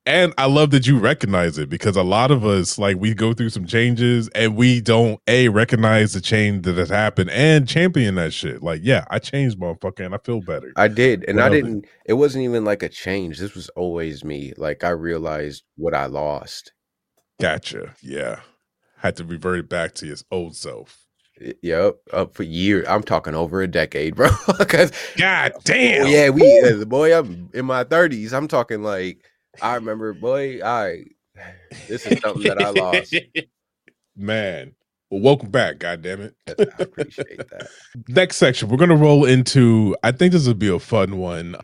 And 0.07 0.35
I 0.37 0.47
love 0.47 0.71
that 0.73 0.87
you 0.87 0.99
recognize 0.99 1.57
it 1.57 1.71
because 1.71 1.97
a 1.97 2.03
lot 2.03 2.31
of 2.31 2.45
us, 2.45 2.79
like, 2.79 2.99
we 2.99 3.15
go 3.15 3.33
through 3.33 3.49
some 3.49 3.65
changes 3.65 4.29
and 4.35 4.55
we 4.55 4.83
don't, 4.83 5.19
A, 5.29 5.49
recognize 5.49 6.13
the 6.13 6.21
change 6.21 6.65
that 6.67 6.77
has 6.77 6.91
happened 6.91 7.31
and 7.31 7.67
champion 7.67 8.17
that 8.17 8.35
shit. 8.35 8.63
Like, 8.63 8.81
yeah, 8.85 9.07
I 9.11 9.19
changed, 9.19 9.59
motherfucker, 9.59 10.05
and 10.05 10.15
I 10.15 10.19
feel 10.19 10.43
better. 10.43 10.73
I 10.77 10.89
did, 10.89 11.25
and 11.27 11.39
What 11.39 11.47
I 11.47 11.49
didn't. 11.49 11.87
It 12.05 12.15
wasn't 12.15 12.45
even 12.45 12.67
like 12.67 12.83
a 12.83 12.89
change. 12.91 13.39
This 13.39 13.55
was 13.55 13.71
always 13.71 14.25
me. 14.25 14.53
Like 14.59 14.85
I 14.85 14.91
realized 14.91 15.63
what 15.77 15.95
I 15.95 16.05
lost. 16.07 16.73
Gotcha. 17.41 17.95
Yeah. 18.03 18.41
Had 18.99 19.17
to 19.17 19.25
revert 19.25 19.71
back 19.71 19.95
to 19.97 20.07
his 20.07 20.23
old 20.31 20.55
self. 20.55 21.05
Yep, 21.63 21.97
up 22.13 22.35
for 22.35 22.43
years. 22.43 22.87
I'm 22.89 23.03
talking 23.03 23.35
over 23.35 23.63
a 23.63 23.67
decade, 23.67 24.15
bro. 24.17 24.29
Because 24.59 24.93
God 25.17 25.53
damn. 25.65 26.07
yeah, 26.07 26.29
we 26.29 26.43
uh, 26.61 26.77
the 26.77 26.87
boy. 26.87 27.17
I'm 27.17 27.51
in 27.55 27.65
my 27.65 27.85
30s. 27.85 28.33
I'm 28.33 28.49
talking 28.49 28.83
like 28.83 29.25
I 29.63 29.75
remember, 29.77 30.13
boy. 30.13 30.61
I 30.65 31.05
this 31.89 32.07
is 32.07 32.21
something 32.21 32.43
that 32.45 32.61
I 32.61 32.71
lost. 32.71 33.15
Man, 34.17 34.75
Well, 35.11 35.21
welcome 35.21 35.51
back, 35.51 35.79
God 35.79 36.03
damn 36.03 36.21
it. 36.21 36.35
I 36.49 36.83
appreciate 36.83 37.39
that. 37.39 37.69
Next 38.09 38.37
section, 38.37 38.69
we're 38.69 38.77
gonna 38.77 38.97
roll 38.97 39.25
into 39.25 39.97
I 40.03 40.13
think 40.13 40.33
this 40.33 40.47
would 40.47 40.59
be 40.59 40.69
a 40.69 40.79
fun 40.79 41.19
one. 41.19 41.57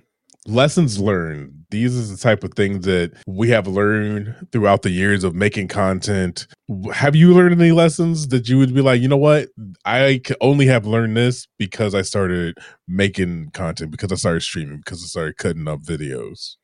Lessons 0.47 0.99
learned. 0.99 1.53
These 1.71 1.95
is 1.95 2.11
the 2.11 2.17
type 2.17 2.43
of 2.43 2.55
things 2.55 2.87
that 2.87 3.13
we 3.27 3.51
have 3.51 3.69
learned 3.69 4.49
throughout 4.51 4.83
the 4.83 4.91
years 4.91 5.23
of 5.23 5.35
making 5.35 5.69
content. 5.69 6.47
Have 6.93 7.15
you 7.15 7.35
learned 7.35 7.61
any 7.61 7.73
lessons 7.73 8.29
that 8.29 8.49
you 8.49 8.57
would 8.59 8.75
be 8.75 8.81
like, 8.81 9.03
you 9.03 9.07
know 9.07 9.19
what? 9.19 9.51
I 9.85 10.23
only 10.41 10.67
have 10.67 10.87
learned 10.87 11.17
this 11.17 11.47
because 11.59 11.95
I 11.95 12.03
started 12.03 12.57
making 12.89 13.51
content, 13.51 13.91
because 13.91 14.11
I 14.11 14.17
started 14.17 14.41
streaming, 14.41 14.79
because 14.79 15.05
I 15.05 15.07
started 15.07 15.37
cutting 15.37 15.69
up 15.69 15.81
videos. 15.83 16.57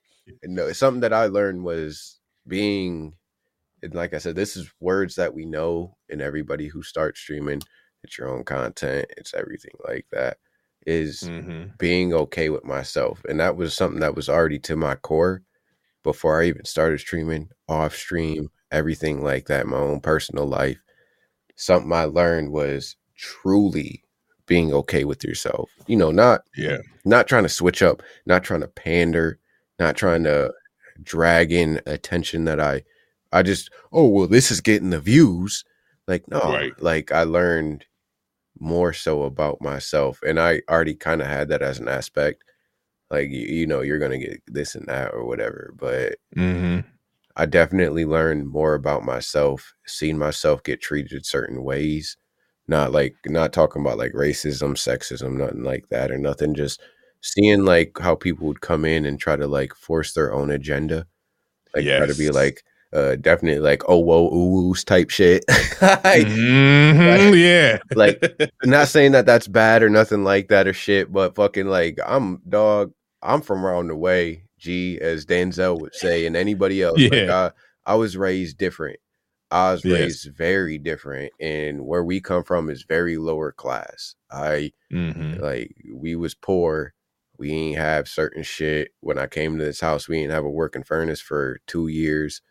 No, 0.44 0.72
something 0.72 1.00
that 1.00 1.12
I 1.12 1.26
learned 1.26 1.64
was 1.64 2.18
being 2.46 3.14
and 3.82 3.94
like 3.94 4.14
I 4.14 4.18
said, 4.18 4.36
this 4.36 4.56
is 4.56 4.70
words 4.80 5.14
that 5.16 5.34
we 5.34 5.44
know, 5.44 5.96
and 6.08 6.20
everybody 6.20 6.68
who 6.68 6.82
starts 6.82 7.20
streaming, 7.20 7.62
it's 8.02 8.18
your 8.18 8.28
own 8.28 8.44
content, 8.44 9.06
it's 9.16 9.34
everything 9.34 9.74
like 9.86 10.06
that. 10.12 10.38
Is 10.86 11.22
mm-hmm. 11.22 11.70
being 11.78 12.14
okay 12.14 12.48
with 12.48 12.64
myself, 12.64 13.20
and 13.28 13.40
that 13.40 13.56
was 13.56 13.74
something 13.74 14.00
that 14.00 14.14
was 14.14 14.28
already 14.28 14.60
to 14.60 14.76
my 14.76 14.94
core 14.94 15.42
before 16.04 16.40
I 16.40 16.46
even 16.46 16.64
started 16.64 17.00
streaming, 17.00 17.48
off 17.68 17.96
stream, 17.96 18.50
everything 18.70 19.20
like 19.20 19.46
that, 19.46 19.66
my 19.66 19.78
own 19.78 19.98
personal 20.00 20.46
life. 20.46 20.78
Something 21.56 21.92
I 21.92 22.04
learned 22.04 22.52
was 22.52 22.94
truly 23.16 24.04
being 24.46 24.72
okay 24.72 25.02
with 25.02 25.24
yourself. 25.24 25.70
You 25.88 25.96
know, 25.96 26.12
not 26.12 26.42
yeah, 26.56 26.78
not 27.04 27.26
trying 27.26 27.42
to 27.42 27.48
switch 27.48 27.82
up, 27.82 28.00
not 28.24 28.44
trying 28.44 28.60
to 28.60 28.68
pander, 28.68 29.40
not 29.78 29.96
trying 29.96 30.24
to 30.24 30.52
drag 31.02 31.52
in 31.52 31.80
attention 31.86 32.44
that 32.44 32.60
I 32.60 32.82
I 33.32 33.42
just, 33.42 33.70
oh, 33.92 34.06
well, 34.08 34.26
this 34.26 34.50
is 34.50 34.60
getting 34.60 34.90
the 34.90 35.00
views. 35.00 35.64
Like, 36.06 36.28
no, 36.28 36.40
right. 36.40 36.72
like 36.80 37.12
I 37.12 37.24
learned 37.24 37.84
more 38.58 38.92
so 38.92 39.24
about 39.24 39.60
myself. 39.60 40.20
And 40.26 40.40
I 40.40 40.62
already 40.70 40.94
kind 40.94 41.20
of 41.20 41.26
had 41.26 41.48
that 41.48 41.62
as 41.62 41.78
an 41.78 41.88
aspect. 41.88 42.44
Like, 43.10 43.30
you, 43.30 43.46
you, 43.46 43.66
know, 43.66 43.82
you're 43.82 43.98
going 43.98 44.18
to 44.18 44.26
get 44.26 44.42
this 44.46 44.74
and 44.74 44.86
that 44.86 45.12
or 45.12 45.24
whatever. 45.26 45.74
But 45.76 46.16
mm-hmm. 46.36 46.80
I 47.36 47.46
definitely 47.46 48.04
learned 48.04 48.48
more 48.48 48.74
about 48.74 49.04
myself, 49.04 49.74
seeing 49.86 50.18
myself 50.18 50.62
get 50.62 50.80
treated 50.80 51.26
certain 51.26 51.62
ways. 51.62 52.16
Not 52.68 52.90
like, 52.90 53.14
not 53.26 53.52
talking 53.52 53.82
about 53.82 53.98
like 53.98 54.12
racism, 54.12 54.72
sexism, 54.72 55.32
nothing 55.34 55.62
like 55.62 55.88
that 55.90 56.10
or 56.10 56.18
nothing. 56.18 56.54
Just 56.54 56.80
seeing 57.32 57.64
like 57.64 57.98
how 57.98 58.14
people 58.14 58.46
would 58.46 58.60
come 58.60 58.84
in 58.84 59.04
and 59.04 59.18
try 59.18 59.36
to 59.36 59.46
like 59.46 59.74
force 59.74 60.12
their 60.12 60.32
own 60.32 60.50
agenda. 60.50 61.06
Like, 61.74 61.84
yes. 61.84 61.98
try 61.98 62.06
to 62.06 62.14
be 62.14 62.30
like, 62.30 62.62
uh, 62.92 63.16
definitely 63.16 63.60
like 63.60 63.82
oh 63.88 63.98
whoa 63.98 64.30
oohs 64.30 64.84
type 64.84 65.10
shit. 65.10 65.44
like, 65.48 66.26
mm-hmm, 66.26 66.98
like, 66.98 67.34
yeah, 67.34 67.78
like 67.94 68.52
not 68.64 68.88
saying 68.88 69.12
that 69.12 69.26
that's 69.26 69.48
bad 69.48 69.82
or 69.82 69.90
nothing 69.90 70.24
like 70.24 70.48
that 70.48 70.66
or 70.66 70.72
shit, 70.72 71.12
but 71.12 71.34
fucking 71.34 71.66
like 71.66 71.98
I'm 72.06 72.40
dog. 72.48 72.92
I'm 73.22 73.40
from 73.40 73.66
around 73.66 73.88
the 73.88 73.96
way, 73.96 74.44
G, 74.58 74.98
as 75.00 75.26
Denzel 75.26 75.80
would 75.80 75.94
say, 75.94 76.26
and 76.26 76.36
anybody 76.36 76.82
else. 76.82 76.98
Yeah. 76.98 77.08
Like, 77.10 77.30
I, 77.30 77.50
I 77.86 77.94
was 77.96 78.16
raised 78.16 78.56
different. 78.56 79.00
I 79.50 79.72
was 79.72 79.84
yes. 79.84 80.00
raised 80.00 80.36
very 80.36 80.78
different, 80.78 81.32
and 81.40 81.86
where 81.86 82.04
we 82.04 82.20
come 82.20 82.44
from 82.44 82.68
is 82.68 82.82
very 82.82 83.16
lower 83.16 83.52
class. 83.52 84.14
I 84.30 84.72
mm-hmm. 84.92 85.42
like 85.42 85.74
we 85.92 86.16
was 86.16 86.34
poor. 86.34 86.94
We 87.38 87.52
ain't 87.52 87.78
have 87.78 88.08
certain 88.08 88.42
shit. 88.42 88.92
When 89.00 89.18
I 89.18 89.26
came 89.26 89.58
to 89.58 89.64
this 89.64 89.80
house, 89.80 90.08
we 90.08 90.20
didn't 90.20 90.32
have 90.32 90.44
a 90.44 90.50
working 90.50 90.84
furnace 90.84 91.20
for 91.20 91.60
two 91.66 91.88
years. 91.88 92.42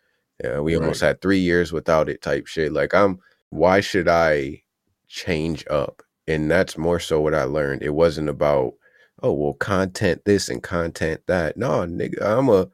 Yeah, 0.42 0.60
we 0.60 0.74
right. 0.74 0.82
almost 0.82 1.00
had 1.00 1.20
three 1.20 1.38
years 1.38 1.72
without 1.72 2.08
it 2.08 2.22
type 2.22 2.46
shit. 2.46 2.72
Like 2.72 2.94
I'm 2.94 3.18
why 3.50 3.80
should 3.80 4.08
I 4.08 4.62
change 5.08 5.64
up? 5.70 6.02
And 6.28 6.50
that's 6.50 6.76
more 6.76 7.00
so 7.00 7.20
what 7.20 7.34
I 7.34 7.44
learned. 7.44 7.82
It 7.82 7.94
wasn't 7.94 8.28
about, 8.28 8.74
oh 9.22 9.32
well, 9.32 9.54
content 9.54 10.22
this 10.24 10.48
and 10.48 10.62
content 10.62 11.22
that. 11.26 11.56
No, 11.56 11.86
nigga, 11.86 12.22
I'm 12.22 12.48
a 12.48 12.68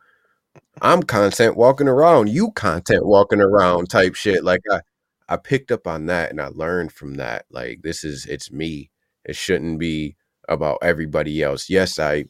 I'm 0.81 1.03
content 1.03 1.57
walking 1.57 1.89
around, 1.89 2.29
you 2.31 2.51
content 2.53 3.07
walking 3.07 3.41
around 3.41 3.89
type 3.91 4.15
shit. 4.15 4.45
Like 4.45 4.63
I 4.71 4.81
I 5.29 5.37
picked 5.37 5.71
up 5.71 5.87
on 5.87 6.07
that 6.07 6.31
and 6.31 6.41
I 6.41 6.49
learned 6.49 6.93
from 6.93 7.15
that. 7.15 7.47
Like 7.51 7.81
this 7.83 8.05
is 8.05 8.27
it's 8.27 8.51
me. 8.51 8.91
It 9.25 9.37
shouldn't 9.37 9.79
be 9.79 10.17
about 10.53 10.79
everybody 10.83 11.43
else. 11.43 11.69
Yes, 11.69 11.99
I 11.99 12.27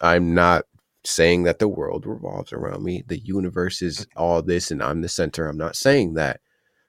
I'm 0.00 0.34
not 0.34 0.64
saying 1.04 1.44
that 1.44 1.58
the 1.58 1.68
world 1.68 2.06
revolves 2.06 2.52
around 2.52 2.82
me. 2.84 3.02
The 3.06 3.18
universe 3.18 3.82
is 3.82 4.06
all 4.16 4.42
this 4.42 4.70
and 4.70 4.82
I'm 4.82 5.00
the 5.00 5.08
center. 5.08 5.46
I'm 5.46 5.56
not 5.56 5.76
saying 5.76 6.14
that 6.14 6.40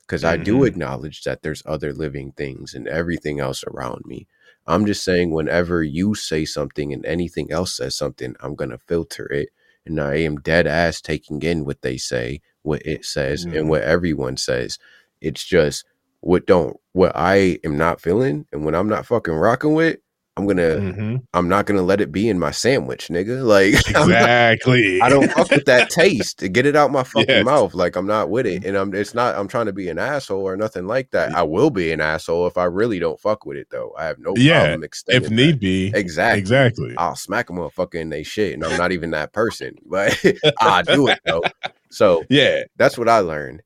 because 0.01 0.23
mm-hmm. 0.23 0.41
I 0.41 0.43
do 0.43 0.57
mm-hmm. 0.57 0.65
acknowledge 0.65 1.23
that 1.23 1.41
there's 1.41 1.63
other 1.65 1.93
living 1.93 2.33
things 2.33 2.73
and 2.73 2.87
everything 2.87 3.39
else 3.39 3.63
around 3.63 4.03
me. 4.05 4.27
I'm 4.67 4.85
just 4.85 5.03
saying, 5.03 5.31
whenever 5.31 5.83
you 5.83 6.15
say 6.15 6.45
something 6.45 6.93
and 6.93 7.05
anything 7.05 7.51
else 7.51 7.77
says 7.77 7.95
something, 7.95 8.35
I'm 8.39 8.55
going 8.55 8.69
to 8.69 8.77
filter 8.77 9.25
it. 9.31 9.49
And 9.85 9.99
I 9.99 10.15
am 10.17 10.37
dead 10.37 10.67
ass 10.67 11.01
taking 11.01 11.41
in 11.41 11.65
what 11.65 11.81
they 11.81 11.97
say, 11.97 12.41
what 12.61 12.81
it 12.85 13.05
says, 13.05 13.45
mm-hmm. 13.45 13.57
and 13.57 13.69
what 13.69 13.81
everyone 13.81 14.37
says. 14.37 14.77
It's 15.21 15.43
just 15.43 15.85
what 16.19 16.45
don't, 16.45 16.77
what 16.91 17.13
I 17.15 17.59
am 17.63 17.77
not 17.77 18.01
feeling 18.01 18.45
and 18.51 18.65
when 18.65 18.75
I'm 18.75 18.89
not 18.89 19.05
fucking 19.05 19.33
rocking 19.33 19.73
with, 19.73 19.97
I'm 20.39 20.47
gonna 20.47 20.61
mm-hmm. 20.61 21.15
I'm 21.33 21.49
not 21.49 21.65
gonna 21.65 21.81
let 21.81 21.99
it 21.99 22.13
be 22.13 22.29
in 22.29 22.39
my 22.39 22.51
sandwich, 22.51 23.09
nigga. 23.09 23.39
Like 23.49 23.73
exactly. 23.73 24.99
Not, 24.99 25.05
I 25.05 25.09
don't 25.09 25.31
fuck 25.31 25.49
with 25.49 25.65
that 25.65 25.89
taste. 25.89 26.39
Get 26.53 26.65
it 26.65 26.75
out 26.75 26.91
my 26.91 27.03
fucking 27.03 27.25
yes. 27.27 27.45
mouth. 27.45 27.73
Like 27.73 27.95
I'm 27.95 28.05
not 28.05 28.29
with 28.29 28.45
it. 28.45 28.63
And 28.63 28.77
I'm 28.77 28.93
it's 28.93 29.13
not 29.13 29.35
I'm 29.35 29.47
trying 29.47 29.65
to 29.65 29.73
be 29.73 29.89
an 29.89 29.97
asshole 29.97 30.47
or 30.47 30.55
nothing 30.55 30.85
like 30.85 31.09
that. 31.11 31.33
I 31.33 31.41
will 31.43 31.71
be 31.71 31.91
an 31.91 31.99
asshole 31.99 32.47
if 32.47 32.57
I 32.57 32.65
really 32.65 32.99
don't 32.99 33.19
fuck 33.19 33.45
with 33.45 33.57
it 33.57 33.67
though. 33.71 33.93
I 33.97 34.05
have 34.05 34.19
no 34.19 34.33
yeah, 34.37 34.61
problem 34.61 34.83
extending. 34.83 35.23
If 35.23 35.31
need 35.31 35.55
that. 35.55 35.61
be. 35.61 35.91
Exactly. 35.95 36.39
Exactly. 36.39 36.95
I'll 36.97 37.15
smack 37.15 37.49
a 37.49 37.53
motherfucker 37.53 37.95
in 37.95 38.09
they 38.09 38.23
shit. 38.23 38.53
And 38.53 38.63
I'm 38.63 38.77
not 38.77 38.91
even 38.93 39.11
that 39.11 39.33
person. 39.33 39.75
But 39.85 40.23
I 40.61 40.83
do 40.83 41.07
it 41.07 41.19
though. 41.25 41.41
So 41.89 42.23
yeah, 42.29 42.63
that's 42.77 42.97
what 42.97 43.09
I 43.09 43.19
learned. 43.19 43.63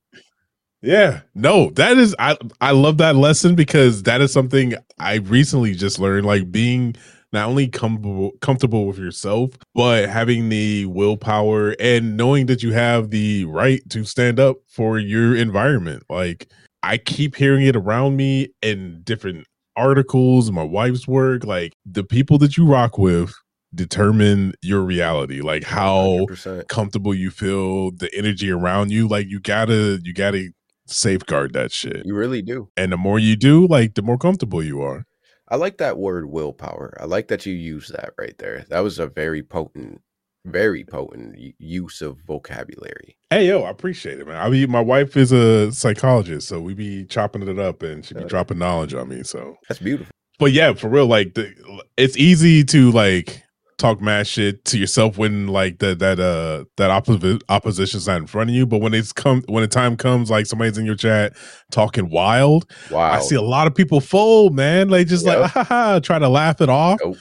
Yeah, 0.83 1.21
no, 1.33 1.69
that 1.71 1.97
is 1.97 2.13
I 2.19 2.37
I 2.59 2.71
love 2.71 2.97
that 2.97 3.15
lesson 3.15 3.55
because 3.55 4.03
that 4.03 4.19
is 4.19 4.33
something 4.33 4.75
I 4.99 5.15
recently 5.15 5.73
just 5.75 5.97
learned. 5.97 6.25
Like 6.25 6.51
being 6.51 6.95
not 7.31 7.47
only 7.47 7.69
comfortable 7.69 8.31
comfortable 8.41 8.85
with 8.85 8.97
yourself, 8.97 9.51
but 9.73 10.09
having 10.09 10.49
the 10.49 10.85
willpower 10.87 11.75
and 11.79 12.17
knowing 12.17 12.47
that 12.47 12.63
you 12.63 12.73
have 12.73 13.11
the 13.11 13.45
right 13.45 13.81
to 13.91 14.03
stand 14.03 14.41
up 14.41 14.57
for 14.67 14.99
your 14.99 15.37
environment. 15.37 16.03
Like 16.09 16.49
I 16.83 16.97
keep 16.97 17.35
hearing 17.37 17.65
it 17.65 17.77
around 17.77 18.17
me 18.17 18.49
in 18.61 19.03
different 19.03 19.47
articles, 19.77 20.51
my 20.51 20.63
wife's 20.63 21.07
work. 21.07 21.45
Like 21.45 21.71
the 21.85 22.03
people 22.03 22.37
that 22.39 22.57
you 22.57 22.65
rock 22.65 22.97
with 22.97 23.33
determine 23.73 24.53
your 24.61 24.81
reality 24.83 25.41
like 25.41 25.63
how 25.63 26.27
100%. 26.29 26.67
comfortable 26.67 27.11
you 27.15 27.31
feel 27.31 27.89
the 27.89 28.07
energy 28.15 28.51
around 28.51 28.91
you 28.91 29.07
like 29.07 29.27
you 29.27 29.39
gotta 29.39 29.99
you 30.03 30.13
gotta 30.13 30.49
safeguard 30.85 31.53
that 31.53 31.71
shit. 31.71 32.05
You 32.05 32.15
really 32.15 32.41
do. 32.41 32.69
And 32.77 32.91
the 32.91 32.97
more 32.97 33.19
you 33.19 33.35
do, 33.35 33.67
like 33.67 33.95
the 33.95 34.01
more 34.01 34.17
comfortable 34.17 34.63
you 34.63 34.81
are. 34.81 35.05
I 35.49 35.55
like 35.55 35.77
that 35.77 35.97
word 35.97 36.27
willpower. 36.27 36.97
I 36.99 37.05
like 37.05 37.27
that 37.27 37.45
you 37.45 37.53
use 37.53 37.89
that 37.89 38.13
right 38.17 38.37
there. 38.37 38.65
That 38.69 38.79
was 38.79 38.97
a 38.97 39.07
very 39.07 39.43
potent, 39.43 40.01
very 40.45 40.83
potent 40.83 41.37
use 41.59 42.01
of 42.01 42.17
vocabulary. 42.25 43.17
Hey 43.29 43.47
yo, 43.47 43.61
I 43.63 43.69
appreciate 43.69 44.19
it, 44.19 44.27
man. 44.27 44.37
I 44.37 44.49
mean, 44.49 44.71
my 44.71 44.81
wife 44.81 45.15
is 45.15 45.31
a 45.31 45.71
psychologist, 45.71 46.47
so 46.47 46.59
we 46.59 46.73
be 46.73 47.05
chopping 47.05 47.47
it 47.47 47.59
up, 47.59 47.83
and 47.83 48.05
she 48.05 48.13
be 48.15 48.23
uh. 48.23 48.27
dropping 48.27 48.57
knowledge 48.57 48.93
on 48.93 49.09
me. 49.09 49.23
So 49.23 49.57
that's 49.67 49.79
beautiful. 49.79 50.11
But 50.39 50.51
yeah, 50.51 50.73
for 50.73 50.89
real, 50.89 51.05
like 51.05 51.35
the, 51.35 51.53
it's 51.97 52.17
easy 52.17 52.63
to 52.65 52.91
like 52.91 53.42
talk 53.77 54.01
mad 54.01 54.27
shit 54.27 54.65
to 54.65 54.77
yourself 54.77 55.17
when 55.17 55.47
like 55.47 55.79
that 55.79 55.99
that 55.99 56.19
uh 56.19 56.65
that 56.77 56.91
opposite 56.91 57.43
opposition's 57.49 58.07
not 58.07 58.17
in 58.17 58.27
front 58.27 58.49
of 58.49 58.55
you. 58.55 58.65
But 58.65 58.79
when 58.79 58.93
it's 58.93 59.13
come 59.13 59.43
when 59.47 59.61
the 59.61 59.67
time 59.67 59.97
comes, 59.97 60.29
like 60.29 60.45
somebody's 60.45 60.77
in 60.77 60.85
your 60.85 60.95
chat 60.95 61.33
talking 61.71 62.09
wild, 62.09 62.69
wow. 62.91 63.11
I 63.11 63.19
see 63.19 63.35
a 63.35 63.41
lot 63.41 63.67
of 63.67 63.75
people 63.75 63.99
fold, 63.99 64.55
man. 64.55 64.89
Like 64.89 65.07
just 65.07 65.25
yep. 65.25 65.41
like 65.41 65.51
ha, 65.51 65.63
ha, 65.63 65.99
try 65.99 66.19
to 66.19 66.29
laugh 66.29 66.61
it 66.61 66.69
off. 66.69 66.99
Nope. 67.03 67.17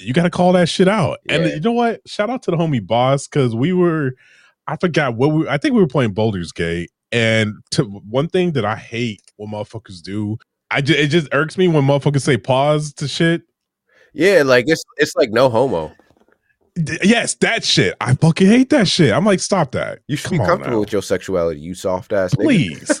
You 0.00 0.12
got 0.12 0.24
to 0.24 0.30
call 0.30 0.52
that 0.52 0.68
shit 0.68 0.88
out. 0.88 1.18
Yeah. 1.26 1.36
And 1.36 1.50
you 1.50 1.60
know 1.60 1.72
what? 1.72 2.00
Shout 2.06 2.28
out 2.28 2.42
to 2.44 2.50
the 2.50 2.56
homie 2.56 2.84
boss 2.84 3.28
because 3.28 3.54
we 3.54 3.72
were, 3.72 4.12
I 4.66 4.76
forgot 4.76 5.14
what 5.14 5.28
we. 5.28 5.48
I 5.48 5.56
think 5.56 5.74
we 5.74 5.80
were 5.80 5.86
playing 5.86 6.14
Baldur's 6.14 6.50
Gate, 6.50 6.90
and 7.12 7.54
to, 7.72 7.84
one 7.84 8.28
thing 8.28 8.52
that 8.52 8.64
I 8.64 8.76
hate 8.76 9.22
when 9.36 9.50
motherfuckers 9.50 10.02
do, 10.02 10.38
I 10.70 10.80
just, 10.80 10.98
it 10.98 11.08
just 11.08 11.28
irks 11.32 11.56
me 11.56 11.68
when 11.68 11.84
motherfuckers 11.84 12.22
say 12.22 12.36
pause 12.36 12.92
to 12.94 13.06
shit 13.06 13.42
yeah, 14.14 14.42
like 14.42 14.64
it's 14.68 14.82
it's 14.96 15.14
like 15.16 15.30
no 15.30 15.50
homo. 15.50 15.92
D- 16.74 16.98
yes, 17.02 17.34
that 17.36 17.64
shit. 17.64 17.94
I 18.00 18.14
fucking 18.14 18.46
hate 18.46 18.70
that 18.70 18.88
shit. 18.88 19.12
I'm 19.12 19.24
like, 19.24 19.40
stop 19.40 19.72
that. 19.72 20.00
You 20.08 20.16
should 20.16 20.30
Come 20.30 20.38
be 20.38 20.44
comfortable 20.44 20.80
with 20.80 20.92
your 20.92 21.02
sexuality, 21.02 21.60
you 21.60 21.74
soft 21.74 22.12
ass. 22.12 22.34
Please. 22.34 23.00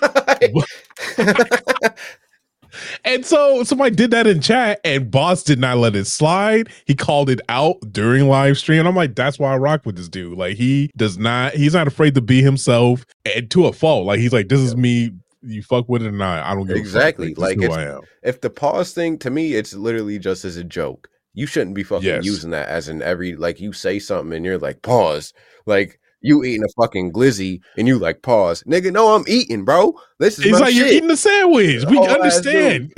and 3.04 3.26
so 3.26 3.64
somebody 3.64 3.94
did 3.94 4.10
that 4.12 4.26
in 4.26 4.40
chat, 4.40 4.80
and 4.84 5.10
Boss 5.10 5.42
did 5.42 5.58
not 5.58 5.78
let 5.78 5.96
it 5.96 6.06
slide. 6.06 6.68
He 6.84 6.94
called 6.94 7.30
it 7.30 7.40
out 7.48 7.76
during 7.90 8.28
live 8.28 8.58
stream. 8.58 8.86
I'm 8.86 8.96
like, 8.96 9.14
that's 9.14 9.38
why 9.38 9.52
I 9.52 9.56
rock 9.56 9.84
with 9.84 9.96
this 9.96 10.08
dude. 10.08 10.38
Like, 10.38 10.56
he 10.56 10.90
does 10.96 11.18
not, 11.18 11.54
he's 11.54 11.74
not 11.74 11.88
afraid 11.88 12.14
to 12.14 12.20
be 12.20 12.42
himself 12.42 13.04
and 13.34 13.50
to 13.50 13.66
a 13.66 13.72
fault. 13.72 14.06
Like, 14.06 14.20
he's 14.20 14.32
like, 14.32 14.48
this 14.48 14.60
is 14.60 14.76
me 14.76 15.10
You 15.46 15.62
fuck 15.62 15.88
with 15.88 16.02
it 16.02 16.08
or 16.08 16.12
not, 16.12 16.44
I 16.44 16.54
don't 16.54 16.66
give 16.66 16.76
exactly. 16.76 17.34
Like, 17.34 17.58
like 17.58 17.70
it's, 17.70 18.06
if 18.22 18.40
the 18.40 18.50
pause 18.50 18.92
thing 18.92 19.18
to 19.18 19.30
me, 19.30 19.54
it's 19.54 19.74
literally 19.74 20.18
just 20.18 20.44
as 20.44 20.56
a 20.56 20.64
joke. 20.64 21.08
You 21.34 21.46
shouldn't 21.46 21.74
be 21.74 21.82
fucking 21.82 22.06
Yes. 22.06 22.24
using 22.24 22.50
that 22.50 22.68
as 22.68 22.88
in 22.88 23.02
every 23.02 23.34
like 23.36 23.60
you 23.60 23.72
say 23.72 23.98
something 23.98 24.34
and 24.36 24.44
you're 24.44 24.58
like 24.58 24.82
pause, 24.82 25.32
like 25.66 25.98
you 26.20 26.42
eating 26.44 26.62
a 26.64 26.82
fucking 26.82 27.12
glizzy 27.12 27.60
and 27.76 27.86
you 27.88 27.98
like 27.98 28.22
pause, 28.22 28.62
nigga. 28.64 28.92
No, 28.92 29.14
I'm 29.14 29.24
eating, 29.28 29.64
bro. 29.64 29.94
This 30.18 30.38
is 30.38 30.46
It's 30.46 30.60
like 30.60 30.74
you're 30.74 30.86
shit. 30.86 30.96
eating 30.96 31.10
a 31.10 31.16
sandwich. 31.16 31.84
We 31.90 31.98
oh, 31.98 32.04
Whole 32.06 32.10
understand. 32.14 32.92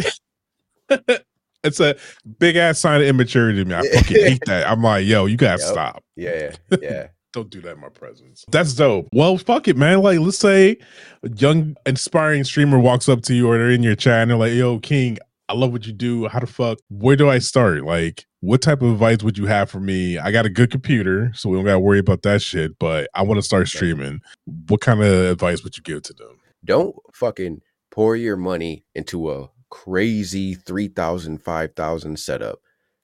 it's 1.64 1.80
a 1.80 1.96
big 2.38 2.56
ass 2.56 2.78
sign 2.78 3.00
of 3.00 3.06
immaturity 3.06 3.58
to 3.58 3.68
me. 3.68 3.74
I 3.74 3.82
fucking 3.82 4.16
hate 4.24 4.44
that. 4.44 4.68
I'm 4.70 4.82
like, 4.82 5.06
yo, 5.06 5.26
you 5.26 5.36
gotta 5.36 5.60
Yep. 5.60 5.68
stop. 5.72 6.04
yeah, 6.14 6.56
yeah. 6.80 7.06
Don't 7.32 7.50
do 7.50 7.60
that 7.60 7.72
in 7.72 7.80
my 7.80 7.88
presence. 7.88 8.44
That's 8.50 8.72
dope. 8.72 9.08
Well, 9.12 9.36
fuck 9.36 9.68
it, 9.68 9.76
man. 9.76 10.00
Like, 10.00 10.18
let's 10.20 10.38
say 10.38 10.78
a 11.22 11.30
young, 11.36 11.76
inspiring 11.84 12.44
streamer 12.44 12.78
walks 12.78 13.08
up 13.08 13.22
to 13.22 13.34
you 13.34 13.48
or 13.48 13.58
they're 13.58 13.70
in 13.70 13.82
your 13.82 13.96
chat 13.96 14.22
and 14.22 14.30
they're 14.30 14.38
like, 14.38 14.54
yo, 14.54 14.78
King, 14.78 15.18
I 15.48 15.54
love 15.54 15.72
what 15.72 15.86
you 15.86 15.92
do. 15.92 16.26
How 16.28 16.40
the 16.40 16.46
fuck? 16.46 16.78
Where 16.88 17.14
do 17.14 17.28
I 17.28 17.38
start? 17.38 17.84
Like, 17.84 18.26
what 18.40 18.62
type 18.62 18.82
of 18.82 18.92
advice 18.92 19.22
would 19.22 19.38
you 19.38 19.46
have 19.46 19.70
for 19.70 19.80
me? 19.80 20.18
I 20.18 20.32
got 20.32 20.46
a 20.46 20.50
good 20.50 20.70
computer, 20.70 21.30
so 21.34 21.48
we 21.48 21.56
don't 21.56 21.64
gotta 21.64 21.78
worry 21.78 21.98
about 21.98 22.22
that 22.22 22.42
shit, 22.42 22.78
but 22.78 23.08
I 23.14 23.22
want 23.22 23.38
to 23.38 23.42
start 23.42 23.68
streaming. 23.68 24.20
What 24.68 24.80
kind 24.80 25.02
of 25.02 25.12
advice 25.12 25.62
would 25.62 25.76
you 25.76 25.82
give 25.82 26.02
to 26.02 26.12
them? 26.12 26.40
Don't 26.64 26.96
fucking 27.14 27.60
pour 27.90 28.16
your 28.16 28.36
money 28.36 28.84
into 28.94 29.30
a 29.30 29.48
crazy 29.70 30.54
3000 30.54 31.38
5000 31.38 32.18
setup 32.18 32.60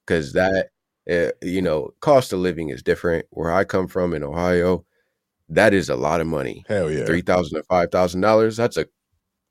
because 0.07 0.33
that 0.33 0.69
uh, 1.11 1.31
you 1.43 1.61
know 1.62 1.91
cost 2.01 2.33
of 2.33 2.38
living 2.38 2.69
is 2.69 2.83
different 2.83 3.27
where 3.31 3.53
i 3.53 3.65
come 3.65 3.88
from 3.88 4.15
in 4.15 4.23
ohio 4.23 4.85
that 5.49 5.75
is 5.75 5.88
a 5.88 5.97
lot 5.97 6.21
of 6.21 6.27
money 6.27 6.65
Hell 6.69 6.91
yeah. 6.91 7.05
three 7.05 7.23
thousand 7.23 7.59
to 7.59 7.65
five 7.65 7.91
thousand 7.91 8.21
dollars 8.21 8.57
that's 8.57 8.77
a 8.77 8.87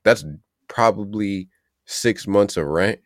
that's 0.03 0.23
probably 0.67 1.49
six 1.85 2.25
months 2.27 2.55
of 2.57 2.65
rent 2.67 2.99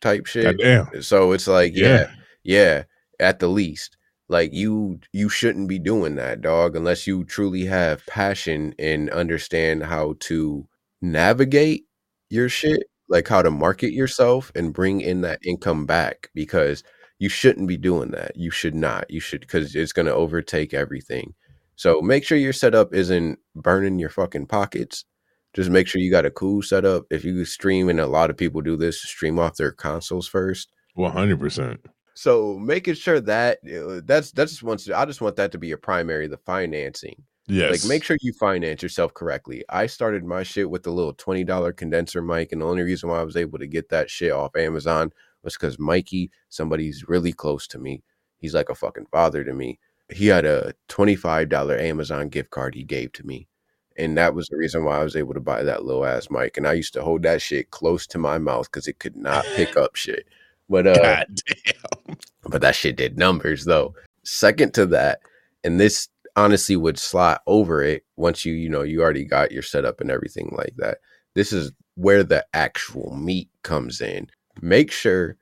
type 0.00 0.26
shit 0.26 0.44
Goddamn. 0.58 1.02
so 1.02 1.32
it's 1.32 1.46
like 1.46 1.72
Yeah. 1.74 1.86
yeah 1.88 2.10
yeah 2.42 2.82
at 3.20 3.38
the 3.38 3.48
least 3.48 3.96
like 4.28 4.54
you 4.54 5.00
you 5.12 5.28
shouldn't 5.28 5.68
be 5.68 5.78
doing 5.78 6.14
that 6.14 6.40
dog 6.40 6.74
unless 6.74 7.06
you 7.06 7.24
truly 7.24 7.66
have 7.66 8.06
passion 8.06 8.74
and 8.78 9.10
understand 9.10 9.82
how 9.82 10.14
to 10.20 10.66
navigate 11.02 11.84
your 12.30 12.48
shit 12.48 12.84
like 13.10 13.28
how 13.28 13.42
to 13.42 13.50
market 13.50 13.92
yourself 13.92 14.50
and 14.54 14.72
bring 14.72 15.00
in 15.02 15.20
that 15.20 15.40
income 15.44 15.84
back 15.84 16.30
because 16.34 16.82
you 17.20 17.28
shouldn't 17.28 17.68
be 17.68 17.76
doing 17.76 18.10
that 18.10 18.34
you 18.34 18.50
should 18.50 18.74
not 18.74 19.08
you 19.08 19.20
should 19.20 19.40
because 19.40 19.76
it's 19.76 19.92
going 19.92 20.06
to 20.06 20.14
overtake 20.14 20.74
everything 20.74 21.32
so 21.76 22.02
make 22.02 22.24
sure 22.24 22.36
your 22.36 22.52
setup 22.52 22.92
isn't 22.92 23.38
burning 23.54 23.98
your 24.00 24.10
fucking 24.10 24.46
pockets 24.46 25.04
just 25.52 25.70
make 25.70 25.86
sure 25.86 26.00
you 26.00 26.10
got 26.10 26.26
a 26.26 26.30
cool 26.30 26.62
setup 26.62 27.04
if 27.10 27.24
you 27.24 27.44
stream 27.44 27.88
and 27.88 28.00
a 28.00 28.06
lot 28.06 28.30
of 28.30 28.36
people 28.36 28.60
do 28.60 28.76
this 28.76 29.00
stream 29.02 29.38
off 29.38 29.56
their 29.56 29.72
consoles 29.72 30.26
first 30.26 30.72
100%. 30.98 31.78
so 32.14 32.58
making 32.58 32.94
sure 32.94 33.20
that 33.20 33.58
uh, 33.64 34.00
that's 34.04 34.32
that's 34.32 34.52
just 34.52 34.62
wants 34.62 34.90
I 34.90 35.04
just 35.04 35.20
want 35.20 35.36
that 35.36 35.52
to 35.52 35.58
be 35.58 35.68
your 35.68 35.78
primary, 35.78 36.26
the 36.26 36.36
financing. 36.36 37.22
Yes. 37.46 37.70
Like 37.70 37.88
make 37.88 38.04
sure 38.04 38.18
you 38.20 38.32
finance 38.34 38.82
yourself 38.82 39.14
correctly. 39.14 39.64
I 39.70 39.86
started 39.86 40.24
my 40.24 40.42
shit 40.42 40.70
with 40.70 40.86
a 40.86 40.90
little 40.90 41.14
twenty 41.14 41.44
dollar 41.44 41.72
condenser 41.72 42.22
mic, 42.22 42.52
and 42.52 42.60
the 42.60 42.66
only 42.66 42.82
reason 42.82 43.08
why 43.08 43.20
I 43.20 43.24
was 43.24 43.36
able 43.36 43.58
to 43.58 43.66
get 43.66 43.88
that 43.88 44.10
shit 44.10 44.32
off 44.32 44.54
Amazon 44.56 45.12
was 45.42 45.54
because 45.54 45.78
Mikey, 45.78 46.30
somebody's 46.48 47.08
really 47.08 47.32
close 47.32 47.66
to 47.68 47.78
me. 47.78 48.02
He's 48.38 48.54
like 48.54 48.68
a 48.68 48.74
fucking 48.74 49.06
father 49.10 49.44
to 49.44 49.52
me. 49.52 49.78
He 50.12 50.26
had 50.26 50.44
a 50.44 50.74
twenty 50.88 51.16
five 51.16 51.48
dollar 51.48 51.78
Amazon 51.78 52.28
gift 52.28 52.50
card 52.50 52.74
he 52.74 52.84
gave 52.84 53.12
to 53.12 53.26
me. 53.26 53.46
And 53.96 54.16
that 54.16 54.34
was 54.34 54.48
the 54.48 54.56
reason 54.56 54.84
why 54.84 54.98
I 54.98 55.04
was 55.04 55.16
able 55.16 55.34
to 55.34 55.40
buy 55.40 55.62
that 55.62 55.84
little 55.84 56.06
ass 56.06 56.30
mic. 56.30 56.56
And 56.56 56.66
I 56.66 56.72
used 56.72 56.94
to 56.94 57.02
hold 57.02 57.22
that 57.24 57.42
shit 57.42 57.70
close 57.70 58.06
to 58.08 58.18
my 58.18 58.38
mouth 58.38 58.70
because 58.70 58.88
it 58.88 58.98
could 58.98 59.16
not 59.16 59.44
pick 59.56 59.76
up 59.76 59.94
shit. 59.96 60.26
But 60.68 60.86
uh 60.86 60.94
God 60.94 61.26
damn. 62.06 62.16
but 62.44 62.62
that 62.62 62.74
shit 62.74 62.96
did 62.96 63.18
numbers 63.18 63.64
though. 63.64 63.94
Second 64.22 64.72
to 64.74 64.86
that, 64.86 65.20
and 65.64 65.78
this 65.80 66.08
honestly 66.36 66.76
would 66.76 66.98
slot 66.98 67.42
over 67.46 67.82
it 67.82 68.04
once 68.16 68.44
you, 68.44 68.54
you 68.54 68.68
know, 68.68 68.82
you 68.82 69.02
already 69.02 69.24
got 69.24 69.52
your 69.52 69.62
setup 69.62 70.00
and 70.00 70.10
everything 70.10 70.54
like 70.56 70.74
that. 70.76 70.98
This 71.34 71.52
is 71.52 71.72
where 71.96 72.22
the 72.22 72.46
actual 72.54 73.14
meat 73.16 73.50
comes 73.62 74.00
in. 74.00 74.28
Make 74.60 74.92
sure 74.92 75.36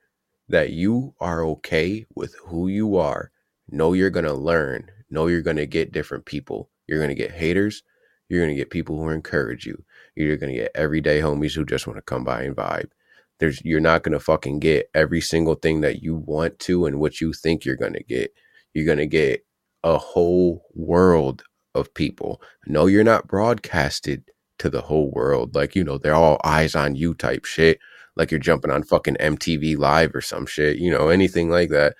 that 0.48 0.70
you 0.70 1.14
are 1.20 1.44
okay 1.44 2.06
with 2.14 2.34
who 2.46 2.68
you 2.68 2.96
are. 2.96 3.30
Know 3.70 3.92
you're 3.92 4.10
going 4.10 4.26
to 4.26 4.34
learn. 4.34 4.90
Know 5.10 5.26
you're 5.26 5.42
going 5.42 5.56
to 5.56 5.66
get 5.66 5.92
different 5.92 6.26
people. 6.26 6.70
You're 6.86 6.98
going 6.98 7.10
to 7.10 7.14
get 7.14 7.32
haters. 7.32 7.82
You're 8.28 8.40
going 8.40 8.54
to 8.54 8.60
get 8.60 8.70
people 8.70 8.98
who 8.98 9.10
encourage 9.10 9.66
you. 9.66 9.82
You're 10.16 10.36
going 10.36 10.52
to 10.54 10.60
get 10.60 10.72
everyday 10.74 11.20
homies 11.20 11.54
who 11.54 11.64
just 11.64 11.86
want 11.86 11.98
to 11.98 12.02
come 12.02 12.24
by 12.24 12.42
and 12.42 12.56
vibe 12.56 12.90
there's 13.38 13.64
you're 13.64 13.80
not 13.80 14.02
going 14.02 14.12
to 14.12 14.20
fucking 14.20 14.60
get 14.60 14.90
every 14.94 15.20
single 15.20 15.56
thing 15.56 15.80
that 15.82 16.02
you 16.02 16.16
want 16.16 16.58
to 16.60 16.86
and 16.86 17.00
what 17.00 17.20
you 17.20 17.32
think 17.32 17.64
you're 17.64 17.76
going 17.76 17.94
to 17.94 18.04
get 18.04 18.32
you're 18.74 18.86
going 18.86 18.98
to 18.98 19.06
get 19.06 19.44
a 19.84 19.98
whole 19.98 20.64
world 20.74 21.44
of 21.74 21.92
people 21.94 22.42
no 22.66 22.86
you're 22.86 23.04
not 23.04 23.28
broadcasted 23.28 24.24
to 24.58 24.70
the 24.70 24.82
whole 24.82 25.10
world 25.12 25.54
like 25.54 25.76
you 25.76 25.84
know 25.84 25.98
they're 25.98 26.14
all 26.14 26.40
eyes 26.44 26.74
on 26.74 26.96
you 26.96 27.14
type 27.14 27.44
shit 27.44 27.78
like 28.18 28.30
you're 28.30 28.40
jumping 28.40 28.70
on 28.70 28.82
fucking 28.82 29.16
MTV 29.20 29.78
live 29.78 30.14
or 30.14 30.20
some 30.20 30.44
shit 30.44 30.76
you 30.76 30.90
know 30.90 31.08
anything 31.08 31.48
like 31.48 31.70
that 31.70 31.96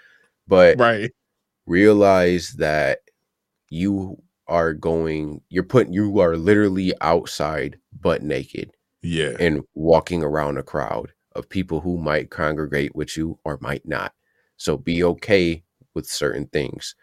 but 0.46 0.78
Right. 0.78 1.10
realize 1.66 2.52
that 2.58 3.00
you 3.70 4.20
are 4.46 4.72
going 4.72 5.40
you're 5.50 5.62
putting 5.62 5.92
you 5.92 6.20
are 6.20 6.36
literally 6.36 6.92
outside 7.00 7.78
butt 8.00 8.22
naked 8.22 8.70
Yeah. 9.02 9.36
and 9.38 9.62
walking 9.74 10.22
around 10.22 10.58
a 10.58 10.62
crowd 10.62 11.12
of 11.34 11.48
people 11.48 11.80
who 11.80 11.98
might 11.98 12.30
congregate 12.30 12.96
with 12.96 13.16
you 13.16 13.38
or 13.44 13.58
might 13.60 13.86
not. 13.86 14.12
So 14.56 14.76
be 14.76 15.04
okay 15.04 15.62
with 15.94 16.06
certain 16.06 16.46
things. 16.46 16.94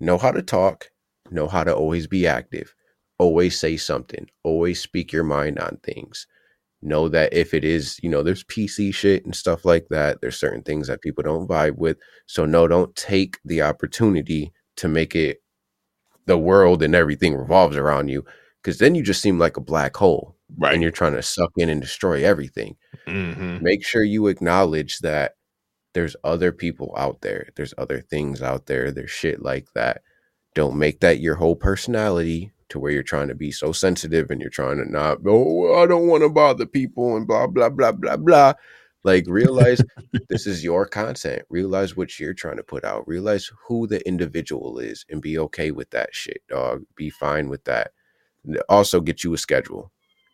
Know 0.00 0.18
how 0.18 0.32
to 0.32 0.42
talk, 0.42 0.90
know 1.30 1.46
how 1.46 1.62
to 1.62 1.74
always 1.74 2.06
be 2.06 2.26
active, 2.26 2.74
always 3.18 3.58
say 3.58 3.76
something, 3.76 4.28
always 4.42 4.80
speak 4.80 5.12
your 5.12 5.24
mind 5.24 5.58
on 5.58 5.78
things. 5.84 6.26
Know 6.80 7.08
that 7.08 7.32
if 7.32 7.54
it 7.54 7.64
is, 7.64 7.98
you 8.02 8.08
know, 8.08 8.22
there's 8.22 8.44
PC 8.44 8.94
shit 8.94 9.24
and 9.24 9.34
stuff 9.34 9.64
like 9.64 9.88
that, 9.90 10.20
there's 10.20 10.38
certain 10.38 10.62
things 10.62 10.86
that 10.86 11.02
people 11.02 11.24
don't 11.24 11.48
vibe 11.48 11.76
with. 11.76 11.96
So, 12.26 12.44
no, 12.44 12.68
don't 12.68 12.94
take 12.94 13.38
the 13.44 13.62
opportunity 13.62 14.52
to 14.76 14.86
make 14.88 15.16
it 15.16 15.38
the 16.26 16.38
world 16.38 16.82
and 16.82 16.94
everything 16.94 17.34
revolves 17.34 17.76
around 17.76 18.08
you 18.08 18.24
because 18.62 18.78
then 18.78 18.94
you 18.94 19.02
just 19.02 19.22
seem 19.22 19.38
like 19.38 19.56
a 19.56 19.60
black 19.62 19.96
hole 19.96 20.36
Right. 20.56 20.72
and 20.74 20.82
you're 20.82 20.92
trying 20.92 21.14
to 21.14 21.22
suck 21.22 21.50
in 21.56 21.68
and 21.68 21.80
destroy 21.80 22.24
everything. 22.24 22.76
Mhm. 23.06 23.60
Make 23.62 23.84
sure 23.84 24.02
you 24.04 24.26
acknowledge 24.28 24.98
that 25.00 25.34
there's 25.94 26.16
other 26.24 26.52
people 26.52 26.94
out 26.98 27.22
there, 27.22 27.48
there's 27.56 27.74
other 27.78 28.00
things 28.02 28.42
out 28.42 28.66
there, 28.66 28.92
there's 28.92 29.10
shit 29.10 29.42
like 29.42 29.66
that. 29.74 30.02
Don't 30.54 30.78
make 30.78 31.00
that 31.00 31.20
your 31.20 31.36
whole 31.36 31.56
personality 31.56 32.52
to 32.70 32.78
where 32.78 32.92
you're 32.92 33.02
trying 33.02 33.28
to 33.28 33.34
be 33.34 33.50
so 33.50 33.72
sensitive 33.72 34.30
and 34.30 34.40
you're 34.40 34.50
trying 34.50 34.76
to 34.78 34.90
not, 34.90 35.18
oh, 35.26 35.82
I 35.82 35.86
don't 35.86 36.06
want 36.06 36.22
to 36.22 36.28
bother 36.28 36.66
people 36.66 37.16
and 37.16 37.26
blah, 37.26 37.46
blah, 37.46 37.70
blah, 37.70 37.92
blah, 37.92 38.16
blah. 38.16 38.54
Like, 39.04 39.24
realize 39.28 39.80
this 40.28 40.46
is 40.46 40.64
your 40.64 40.84
content. 40.84 41.42
Realize 41.48 41.96
what 41.96 42.18
you're 42.18 42.34
trying 42.34 42.56
to 42.56 42.64
put 42.64 42.84
out. 42.84 43.06
Realize 43.06 43.50
who 43.66 43.86
the 43.86 44.06
individual 44.06 44.78
is 44.78 45.06
and 45.08 45.22
be 45.22 45.38
okay 45.38 45.70
with 45.70 45.90
that 45.90 46.14
shit, 46.14 46.42
dog. 46.48 46.84
Be 46.96 47.08
fine 47.08 47.48
with 47.48 47.64
that. 47.64 47.92
Also, 48.68 49.00
get 49.00 49.24
you 49.24 49.34
a 49.34 49.38
schedule. 49.38 49.90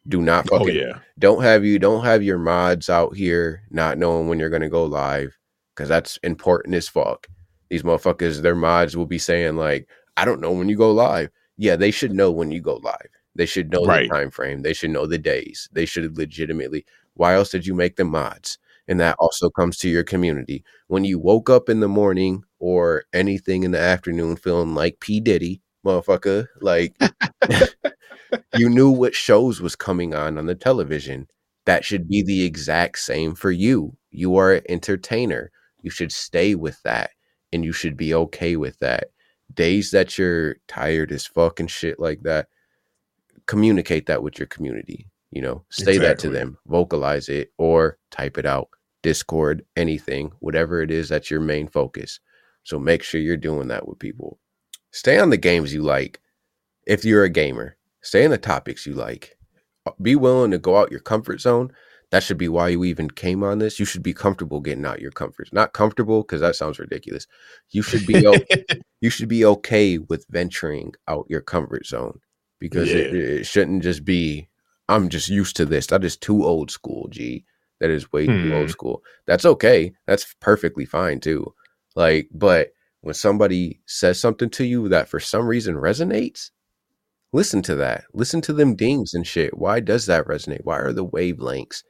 Do 0.09 0.21
not 0.21 0.47
Oh 0.53 0.59
fucking 0.59 0.77
yeah. 0.77 0.99
don't 1.19 1.43
have 1.43 1.65
you 1.65 1.79
don't 1.79 2.05
have 2.05 2.23
your 2.23 2.39
mods 2.39 2.91
out 2.91 3.17
here 3.17 3.63
not 3.71 3.97
knowing 3.97 4.29
when 4.29 4.39
you're 4.39 4.51
gonna 4.51 4.69
go 4.69 4.85
live 4.85 5.37
because 5.75 5.89
that's 5.89 6.19
important 6.19 6.75
as 6.75 6.89
fuck. 6.89 7.27
These 7.71 7.83
motherfuckers, 7.83 8.43
their 8.43 8.55
mods 8.55 8.97
will 8.97 9.07
be 9.07 9.19
saying 9.19 9.57
like, 9.57 9.89
I 10.17 10.25
don't 10.25 10.41
know 10.41 10.53
when 10.53 10.69
you 10.69 10.77
go 10.77 10.93
live. 10.93 11.31
Yeah, 11.57 11.77
they 11.77 11.91
should 11.91 12.13
know 12.13 12.31
when 12.31 12.51
you 12.51 12.61
go 12.61 12.77
live. 12.77 13.09
They 13.35 13.47
should 13.47 13.71
know 13.71 13.85
Right. 13.85 14.09
the 14.09 14.15
time 14.15 14.31
frame. 14.31 14.63
They 14.63 14.73
should 14.73 14.91
know 14.91 15.07
the 15.07 15.19
days. 15.19 15.69
They 15.73 15.87
should 15.87 16.17
legitimately. 16.17 16.85
Why 17.15 17.35
else 17.35 17.51
did 17.51 17.67
you 17.67 17.75
make 17.75 17.97
the 17.97 18.05
mods? 18.05 18.59
And 18.87 19.01
that 19.01 19.17
also 19.19 19.51
comes 19.51 19.79
to 19.79 19.89
your 19.89 20.05
community. 20.05 20.63
When 20.89 21.05
you 21.05 21.19
woke 21.19 21.49
up 21.49 21.69
in 21.69 21.81
the 21.81 21.89
morning 21.89 22.45
or 22.59 23.05
anything 23.13 23.63
in 23.65 23.71
the 23.71 23.79
afternoon 23.81 24.37
feeling 24.37 24.75
like 24.75 25.01
P 25.01 25.21
Diddy, 25.21 25.63
motherfucker, 25.85 26.49
like 26.61 26.95
you 28.57 28.69
knew 28.69 28.91
what 28.91 29.15
shows 29.15 29.61
was 29.61 29.77
coming 29.77 30.15
on 30.15 30.39
on 30.39 30.47
the 30.47 30.55
television. 30.55 31.29
That 31.67 31.85
should 31.85 32.09
be 32.09 32.23
the 32.23 32.45
exact 32.45 32.99
same 32.99 33.35
for 33.35 33.51
you. 33.51 33.97
You 34.11 34.37
are 34.37 34.53
an 34.55 34.63
entertainer. 34.69 35.51
You 35.83 35.91
should 35.91 36.13
stay 36.13 36.55
with 36.55 36.83
that 36.83 37.11
and 37.53 37.65
you 37.65 37.73
should 37.73 37.97
be 37.97 38.13
okay 38.15 38.57
with 38.57 38.79
that. 38.81 39.05
Days 39.53 39.91
that 39.91 40.19
you're 40.19 40.57
tired 40.69 41.13
as 41.13 41.27
fuck 41.27 41.61
and 41.61 41.71
shit 41.71 42.01
like 42.01 42.23
that, 42.23 42.49
communicate 43.47 44.07
that 44.07 44.23
with 44.23 44.39
your 44.39 44.47
community. 44.49 45.07
You 45.31 45.43
know, 45.43 45.65
say 45.71 45.99
that 45.99 46.19
to 46.21 46.31
them, 46.31 46.59
vocalize 46.67 47.29
it 47.29 47.53
or 47.59 47.99
type 48.11 48.39
it 48.39 48.47
out. 48.47 48.69
Discord, 49.03 49.65
anything, 49.77 50.33
whatever 50.39 50.81
it 50.81 50.91
is 50.91 51.09
that's 51.09 51.31
your 51.31 51.41
main 51.41 51.69
focus. 51.69 52.21
So 52.63 52.79
make 52.79 53.03
sure 53.03 53.21
you're 53.21 53.37
doing 53.37 53.69
that 53.69 53.87
with 53.87 53.99
people. 53.99 54.39
Stay 54.93 55.19
on 55.19 55.31
the 55.31 55.37
games 55.37 55.75
you 55.75 55.83
like. 55.83 56.21
If 56.87 57.05
you're 57.05 57.25
a 57.25 57.29
gamer, 57.29 57.77
stay 58.01 58.25
on 58.25 58.31
the 58.31 58.39
topics 58.39 58.87
you 58.87 58.95
like. 58.95 59.37
be 60.01 60.17
willing 60.17 60.53
to 60.53 60.59
go 60.59 60.77
out 60.77 60.91
your 60.91 61.01
comfort 61.01 61.41
zone. 61.41 61.73
That 62.15 62.23
should 62.23 62.39
be 62.39 62.49
why 62.49 62.69
you 62.69 62.85
even 62.85 63.11
came 63.11 63.43
on 63.43 63.59
this. 63.59 63.81
You 63.81 63.85
should 63.85 64.05
be 64.05 64.15
comfortable 64.15 64.61
getting 64.61 64.87
out 64.87 65.01
your 65.01 65.11
comfort. 65.11 65.53
Not 65.53 65.73
comfortable 65.73 66.23
because 66.23 66.43
that 66.43 66.55
sounds 66.55 66.79
ridiculous. 66.79 67.27
You 67.71 67.83
should 67.83 68.07
be 68.07 68.25
okay, 68.25 68.65
you 69.01 69.11
should 69.11 69.27
be 69.27 69.45
okay 69.45 69.99
with 69.99 70.25
venturing 70.31 70.95
out 71.09 71.27
your 71.29 71.41
comfort 71.41 71.87
zone 71.87 72.21
because 72.61 72.89
yeah. 72.89 72.99
it, 72.99 73.15
it, 73.17 73.47
shouldn't 73.47 73.83
just 73.83 74.05
be 74.05 74.47
I'm 74.89 75.09
just 75.09 75.29
used 75.29 75.57
to 75.57 75.65
this. 75.65 75.89
That 75.89 76.05
is 76.05 76.17
too 76.17 76.45
old 76.45 76.71
school, 76.71 77.09
G. 77.09 77.45
That 77.81 77.91
is 77.91 78.13
way 78.13 78.27
hmm. 78.27 78.45
too 78.45 78.55
old 78.55 78.67
hmm. 78.67 78.71
school. 78.71 79.03
That's 79.27 79.45
okay. 79.45 79.93
That's 80.07 80.37
perfectly 80.39 80.85
fine 80.85 81.19
too. 81.19 81.53
Like, 81.97 82.29
but 82.33 82.69
when 83.01 83.15
somebody 83.15 83.81
says 83.87 84.21
something 84.21 84.51
to 84.51 84.65
you 84.65 84.89
that 84.89 85.09
for 85.09 85.19
some 85.19 85.49
reason 85.49 85.75
resonates, 85.75 86.53
listen 87.33 87.61
to 87.63 87.75
that. 87.75 88.05
Listen 88.13 88.41
to 88.43 88.53
them 88.53 88.77
dings 88.77 89.15
and 89.15 89.27
shit. 89.27 89.59
Why 89.59 89.81
does 89.81 90.07
that 90.07 90.29
resonate? 90.29 90.63
Why 90.63 90.79
are 90.79 90.93
the 90.93 91.05
wavelengths 91.05 91.83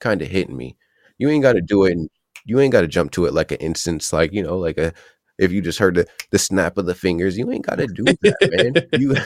kind 0.00 0.22
of 0.22 0.28
hitting 0.28 0.56
me? 0.56 0.76
You 1.18 1.30
ain't 1.30 1.42
got 1.42 1.54
to 1.54 1.60
do 1.62 1.84
it. 1.84 1.92
And 1.92 2.10
you 2.44 2.60
ain't 2.60 2.72
got 2.72 2.82
to 2.82 2.88
jump 2.88 3.10
to 3.12 3.26
it 3.26 3.34
like 3.34 3.52
an 3.52 3.58
instance, 3.58 4.12
like 4.12 4.32
you 4.32 4.42
know, 4.42 4.58
like 4.58 4.78
a 4.78 4.92
if 5.38 5.52
you 5.52 5.60
just 5.60 5.78
heard 5.78 5.96
the 5.96 6.06
the 6.30 6.38
snap 6.38 6.78
of 6.78 6.86
the 6.86 6.94
fingers. 6.94 7.36
You 7.38 7.50
ain't 7.50 7.66
got 7.66 7.78
to 7.78 7.86
do 7.86 8.04
that, 8.04 8.36
man. 8.42 9.00
You 9.00 9.16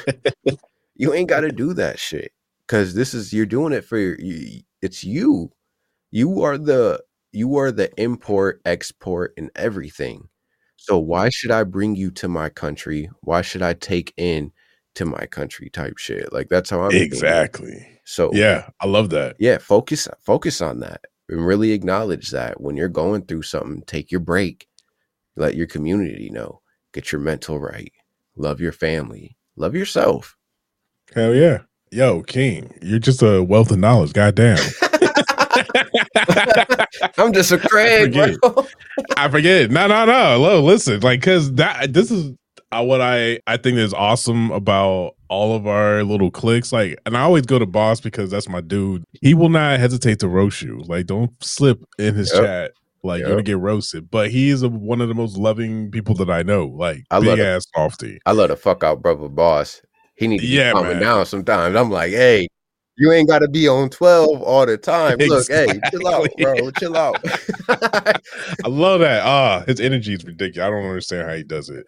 you 0.96 1.12
ain't 1.14 1.28
got 1.28 1.40
to 1.40 1.52
do 1.52 1.74
that 1.74 1.98
shit 1.98 2.32
because 2.66 2.94
this 2.94 3.14
is 3.14 3.32
you're 3.32 3.46
doing 3.46 3.72
it 3.72 3.84
for 3.84 3.98
your. 3.98 4.16
You, 4.18 4.62
it's 4.82 5.04
you. 5.04 5.50
You 6.10 6.42
are 6.42 6.58
the 6.58 7.02
you 7.32 7.56
are 7.56 7.70
the 7.72 7.90
import, 8.00 8.60
export, 8.64 9.34
and 9.36 9.50
everything. 9.54 10.28
So 10.76 10.98
why 10.98 11.28
should 11.28 11.50
I 11.50 11.64
bring 11.64 11.94
you 11.94 12.10
to 12.12 12.28
my 12.28 12.48
country? 12.48 13.10
Why 13.20 13.42
should 13.42 13.62
I 13.62 13.74
take 13.74 14.14
in 14.16 14.52
to 14.94 15.04
my 15.04 15.26
country 15.26 15.70
type 15.70 15.98
shit. 15.98 16.32
Like 16.32 16.48
that's 16.48 16.70
how 16.70 16.82
I'm 16.82 16.92
exactly. 16.92 17.86
So 18.04 18.30
yeah, 18.32 18.68
I 18.80 18.86
love 18.86 19.10
that. 19.10 19.36
Yeah, 19.38 19.58
focus 19.58 20.08
focus 20.20 20.60
on 20.60 20.80
that 20.80 21.04
and 21.28 21.46
really 21.46 21.72
acknowledge 21.72 22.30
that 22.30 22.60
when 22.60 22.76
you're 22.76 22.88
going 22.88 23.22
through 23.22 23.42
something, 23.42 23.82
take 23.86 24.10
your 24.10 24.20
break. 24.20 24.66
Let 25.36 25.54
your 25.54 25.66
community 25.66 26.28
know. 26.30 26.60
Get 26.92 27.12
your 27.12 27.20
mental 27.20 27.58
right. 27.58 27.92
Love 28.36 28.60
your 28.60 28.72
family. 28.72 29.36
Love 29.56 29.74
yourself. 29.74 30.36
Hell 31.14 31.34
yeah. 31.34 31.60
Yo, 31.92 32.22
King, 32.22 32.72
you're 32.82 32.98
just 32.98 33.22
a 33.22 33.42
wealth 33.42 33.70
of 33.70 33.78
knowledge. 33.78 34.12
Goddamn. 34.12 34.58
I'm 37.18 37.32
just 37.32 37.52
a 37.52 37.58
Craig, 37.58 38.16
I 38.16 38.26
forget. 38.26 38.40
Bro. 38.40 38.66
I 39.16 39.28
forget. 39.28 39.70
No, 39.70 39.86
no, 39.86 40.04
no. 40.04 40.62
Listen, 40.62 41.00
like, 41.00 41.22
cause 41.22 41.52
that 41.54 41.92
this 41.92 42.10
is 42.10 42.34
uh, 42.72 42.84
what 42.84 43.00
I 43.00 43.40
I 43.46 43.56
think 43.56 43.78
is 43.78 43.92
awesome 43.92 44.50
about 44.50 45.16
all 45.28 45.54
of 45.54 45.66
our 45.66 46.02
little 46.04 46.30
clicks, 46.30 46.72
like, 46.72 46.98
and 47.06 47.16
I 47.16 47.22
always 47.22 47.46
go 47.46 47.58
to 47.58 47.66
Boss 47.66 48.00
because 48.00 48.30
that's 48.30 48.48
my 48.48 48.60
dude. 48.60 49.04
He 49.20 49.34
will 49.34 49.48
not 49.48 49.78
hesitate 49.80 50.18
to 50.20 50.28
roast 50.28 50.62
you. 50.62 50.82
Like, 50.86 51.06
don't 51.06 51.30
slip 51.42 51.84
in 51.98 52.14
his 52.14 52.32
yep. 52.32 52.42
chat. 52.42 52.72
Like, 53.02 53.20
yep. 53.20 53.28
you're 53.28 53.36
gonna 53.36 53.42
get 53.44 53.58
roasted. 53.58 54.10
But 54.10 54.30
he 54.30 54.50
is 54.50 54.62
a, 54.62 54.68
one 54.68 55.00
of 55.00 55.08
the 55.08 55.14
most 55.14 55.36
loving 55.36 55.90
people 55.90 56.14
that 56.16 56.30
I 56.30 56.42
know. 56.42 56.66
Like, 56.66 57.04
I 57.10 57.20
big 57.20 57.38
ass 57.38 57.64
softy. 57.74 58.18
I 58.26 58.32
love 58.32 58.48
the 58.48 58.56
fuck 58.56 58.84
out 58.84 59.02
brother 59.02 59.28
Boss. 59.28 59.82
He 60.16 60.28
needs 60.28 60.42
to 60.42 60.48
yeah, 60.48 60.72
man. 60.74 61.00
down 61.00 61.24
sometimes. 61.26 61.74
I'm 61.76 61.90
like, 61.90 62.10
hey, 62.10 62.46
you 63.00 63.10
ain't 63.12 63.28
got 63.28 63.38
to 63.38 63.48
be 63.48 63.66
on 63.66 63.88
12 63.88 64.42
all 64.42 64.66
the 64.66 64.76
time. 64.76 65.16
Look, 65.20 65.48
exactly. 65.48 65.80
hey, 65.82 65.90
chill 65.90 66.06
out, 66.06 66.28
bro. 66.36 66.70
chill 66.72 66.96
out. 66.98 67.18
I 68.62 68.68
love 68.68 69.00
that. 69.00 69.24
Ah, 69.24 69.64
his 69.66 69.80
energy 69.80 70.12
is 70.12 70.22
ridiculous. 70.22 70.66
I 70.66 70.68
don't 70.70 70.84
understand 70.84 71.26
how 71.26 71.34
he 71.34 71.42
does 71.42 71.70
it. 71.70 71.86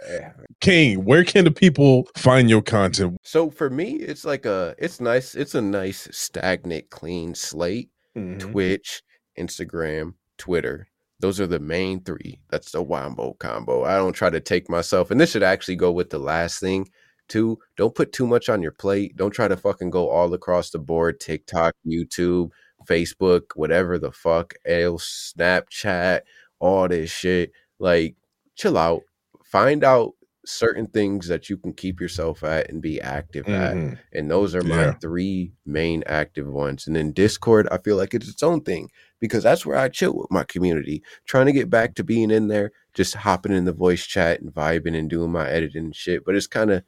King, 0.60 1.04
where 1.04 1.22
can 1.22 1.44
the 1.44 1.50
people 1.50 2.08
find 2.16 2.48
your 2.48 2.62
content? 2.62 3.18
So 3.22 3.50
for 3.50 3.68
me, 3.68 3.96
it's 3.96 4.24
like 4.24 4.46
a 4.46 4.74
it's 4.78 5.02
nice, 5.02 5.34
it's 5.34 5.54
a 5.54 5.60
nice 5.60 6.08
stagnant, 6.12 6.88
clean 6.88 7.34
slate. 7.34 7.90
Mm-hmm. 8.16 8.50
Twitch, 8.50 9.02
Instagram, 9.38 10.14
Twitter. 10.38 10.88
Those 11.20 11.40
are 11.40 11.46
the 11.46 11.60
main 11.60 12.02
three. 12.02 12.40
That's 12.48 12.72
the 12.72 12.82
wombo 12.82 13.34
combo. 13.34 13.84
I 13.84 13.96
don't 13.96 14.14
try 14.14 14.30
to 14.30 14.40
take 14.40 14.70
myself, 14.70 15.10
and 15.10 15.20
this 15.20 15.30
should 15.30 15.42
actually 15.42 15.76
go 15.76 15.92
with 15.92 16.08
the 16.08 16.18
last 16.18 16.58
thing 16.58 16.88
Two, 17.28 17.58
don't 17.76 17.94
put 17.94 18.12
too 18.12 18.26
much 18.26 18.48
on 18.48 18.62
your 18.62 18.72
plate. 18.72 19.16
Don't 19.16 19.30
try 19.30 19.48
to 19.48 19.56
fucking 19.56 19.90
go 19.90 20.10
all 20.10 20.34
across 20.34 20.70
the 20.70 20.78
board 20.78 21.20
TikTok, 21.20 21.74
YouTube, 21.86 22.50
Facebook, 22.88 23.42
whatever 23.54 23.98
the 23.98 24.12
fuck 24.12 24.54
else, 24.66 25.32
Snapchat, 25.36 26.20
all 26.58 26.88
this 26.88 27.10
shit. 27.10 27.52
Like, 27.78 28.16
chill 28.56 28.76
out. 28.76 29.02
Find 29.44 29.84
out 29.84 30.12
certain 30.44 30.86
things 30.88 31.28
that 31.28 31.48
you 31.48 31.56
can 31.56 31.72
keep 31.72 32.00
yourself 32.00 32.42
at 32.42 32.68
and 32.68 32.82
be 32.82 33.00
active 33.00 33.46
mm-hmm. 33.46 33.90
at. 33.92 33.98
And 34.12 34.30
those 34.30 34.54
are 34.54 34.62
my 34.62 34.86
yeah. 34.86 34.92
three 34.94 35.52
main 35.64 36.02
active 36.06 36.46
ones. 36.48 36.86
And 36.86 36.96
then 36.96 37.12
Discord, 37.12 37.68
I 37.70 37.78
feel 37.78 37.96
like 37.96 38.14
it's 38.14 38.28
its 38.28 38.42
own 38.42 38.62
thing 38.62 38.90
because 39.20 39.44
that's 39.44 39.64
where 39.64 39.78
I 39.78 39.88
chill 39.88 40.16
with 40.16 40.30
my 40.30 40.44
community, 40.44 41.02
trying 41.26 41.46
to 41.46 41.52
get 41.52 41.70
back 41.70 41.94
to 41.94 42.04
being 42.04 42.30
in 42.30 42.48
there, 42.48 42.72
just 42.92 43.14
hopping 43.14 43.52
in 43.52 43.64
the 43.64 43.72
voice 43.72 44.04
chat 44.04 44.40
and 44.40 44.52
vibing 44.52 44.96
and 44.96 45.08
doing 45.08 45.30
my 45.30 45.48
editing 45.48 45.84
and 45.84 45.96
shit. 45.96 46.24
But 46.24 46.34
it's 46.34 46.48
kind 46.48 46.70
of 46.70 46.82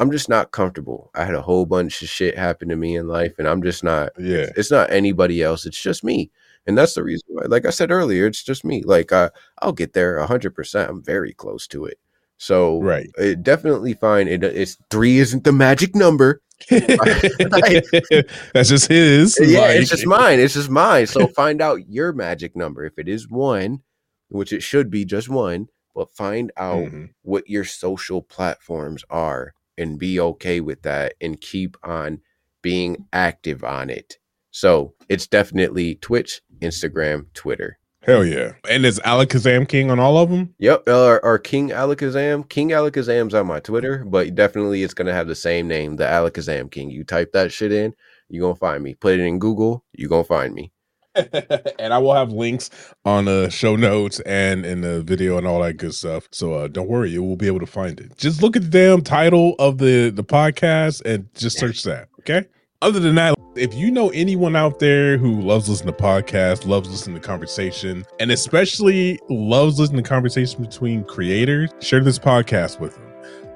I'm 0.00 0.10
just 0.10 0.30
not 0.30 0.50
comfortable. 0.50 1.10
I 1.14 1.26
had 1.26 1.34
a 1.34 1.42
whole 1.42 1.66
bunch 1.66 2.00
of 2.00 2.08
shit 2.08 2.36
happen 2.36 2.70
to 2.70 2.76
me 2.76 2.96
in 2.96 3.06
life, 3.06 3.34
and 3.38 3.46
I'm 3.46 3.62
just 3.62 3.84
not. 3.84 4.12
Yeah, 4.18 4.38
it's, 4.38 4.58
it's 4.58 4.70
not 4.70 4.90
anybody 4.90 5.42
else. 5.42 5.66
It's 5.66 5.80
just 5.80 6.02
me, 6.02 6.30
and 6.66 6.76
that's 6.76 6.94
the 6.94 7.04
reason. 7.04 7.26
Why, 7.28 7.42
like 7.44 7.66
I 7.66 7.70
said 7.70 7.90
earlier, 7.90 8.26
it's 8.26 8.42
just 8.42 8.64
me. 8.64 8.82
Like 8.82 9.12
I, 9.12 9.28
I'll 9.60 9.74
get 9.74 9.92
there 9.92 10.18
hundred 10.24 10.54
percent. 10.54 10.88
I'm 10.88 11.02
very 11.02 11.34
close 11.34 11.66
to 11.68 11.84
it. 11.84 11.98
So 12.38 12.80
right, 12.80 13.10
it 13.18 13.42
definitely 13.42 13.92
fine. 13.92 14.26
It, 14.26 14.42
it's 14.42 14.78
three 14.90 15.18
isn't 15.18 15.44
the 15.44 15.52
magic 15.52 15.94
number. 15.94 16.40
that's 16.70 18.70
just 18.70 18.88
his. 18.88 19.38
Yeah, 19.38 19.60
like. 19.60 19.76
it's 19.76 19.90
just 19.90 20.06
mine. 20.06 20.40
It's 20.40 20.54
just 20.54 20.70
mine. 20.70 21.08
So 21.08 21.26
find 21.26 21.60
out 21.60 21.90
your 21.90 22.14
magic 22.14 22.56
number. 22.56 22.86
If 22.86 22.98
it 22.98 23.06
is 23.06 23.28
one, 23.28 23.82
which 24.30 24.54
it 24.54 24.62
should 24.62 24.90
be 24.90 25.04
just 25.04 25.28
one, 25.28 25.68
but 25.94 26.16
find 26.16 26.52
out 26.56 26.86
mm-hmm. 26.86 27.04
what 27.20 27.50
your 27.50 27.64
social 27.64 28.22
platforms 28.22 29.04
are 29.10 29.52
and 29.78 29.98
be 29.98 30.20
okay 30.20 30.60
with 30.60 30.82
that 30.82 31.14
and 31.20 31.40
keep 31.40 31.76
on 31.82 32.20
being 32.62 33.06
active 33.12 33.64
on 33.64 33.90
it. 33.90 34.18
So 34.50 34.94
it's 35.08 35.26
definitely 35.26 35.96
Twitch, 35.96 36.42
Instagram, 36.60 37.26
Twitter. 37.34 37.78
Hell 38.02 38.24
yeah. 38.24 38.52
And 38.68 38.86
is 38.86 38.98
Alakazam 39.00 39.68
King 39.68 39.90
on 39.90 40.00
all 40.00 40.16
of 40.16 40.30
them? 40.30 40.54
Yep. 40.58 40.88
Or, 40.88 41.22
or 41.24 41.38
King 41.38 41.68
Alakazam. 41.68 42.48
King 42.48 42.70
Alakazam's 42.70 43.34
on 43.34 43.46
my 43.46 43.60
Twitter, 43.60 44.04
but 44.06 44.34
definitely 44.34 44.82
it's 44.82 44.94
going 44.94 45.06
to 45.06 45.12
have 45.12 45.28
the 45.28 45.34
same 45.34 45.68
name, 45.68 45.96
the 45.96 46.04
Alakazam 46.04 46.70
King. 46.70 46.90
You 46.90 47.04
type 47.04 47.32
that 47.32 47.52
shit 47.52 47.72
in, 47.72 47.94
you're 48.28 48.40
going 48.40 48.54
to 48.54 48.58
find 48.58 48.82
me. 48.82 48.94
Put 48.94 49.14
it 49.14 49.20
in 49.20 49.38
Google, 49.38 49.84
you're 49.92 50.08
going 50.08 50.24
to 50.24 50.28
find 50.28 50.54
me. 50.54 50.72
and 51.78 51.92
I 51.92 51.98
will 51.98 52.14
have 52.14 52.32
links 52.32 52.70
on 53.04 53.26
the 53.26 53.48
show 53.50 53.76
notes 53.76 54.20
and 54.20 54.64
in 54.64 54.80
the 54.80 55.02
video 55.02 55.38
and 55.38 55.46
all 55.46 55.60
that 55.62 55.74
good 55.74 55.94
stuff. 55.94 56.28
So 56.32 56.54
uh, 56.54 56.68
don't 56.68 56.88
worry, 56.88 57.10
you 57.10 57.22
will 57.22 57.36
be 57.36 57.46
able 57.46 57.60
to 57.60 57.66
find 57.66 57.98
it. 58.00 58.16
Just 58.16 58.42
look 58.42 58.56
at 58.56 58.62
the 58.62 58.68
damn 58.68 59.02
title 59.02 59.54
of 59.58 59.78
the 59.78 60.10
the 60.10 60.24
podcast 60.24 61.04
and 61.04 61.28
just 61.34 61.58
search 61.58 61.82
that. 61.84 62.08
Okay. 62.20 62.46
Other 62.82 62.98
than 62.98 63.14
that, 63.16 63.34
if 63.56 63.74
you 63.74 63.90
know 63.90 64.08
anyone 64.10 64.56
out 64.56 64.78
there 64.78 65.18
who 65.18 65.40
loves 65.42 65.68
listening 65.68 65.94
to 65.94 66.02
podcasts, 66.02 66.66
loves 66.66 66.88
listening 66.88 67.20
to 67.20 67.26
conversation, 67.26 68.06
and 68.18 68.30
especially 68.30 69.18
loves 69.28 69.78
listening 69.78 70.02
to 70.02 70.08
conversation 70.08 70.62
between 70.62 71.04
creators, 71.04 71.70
share 71.80 72.02
this 72.02 72.18
podcast 72.18 72.80
with 72.80 72.94
them 72.94 73.10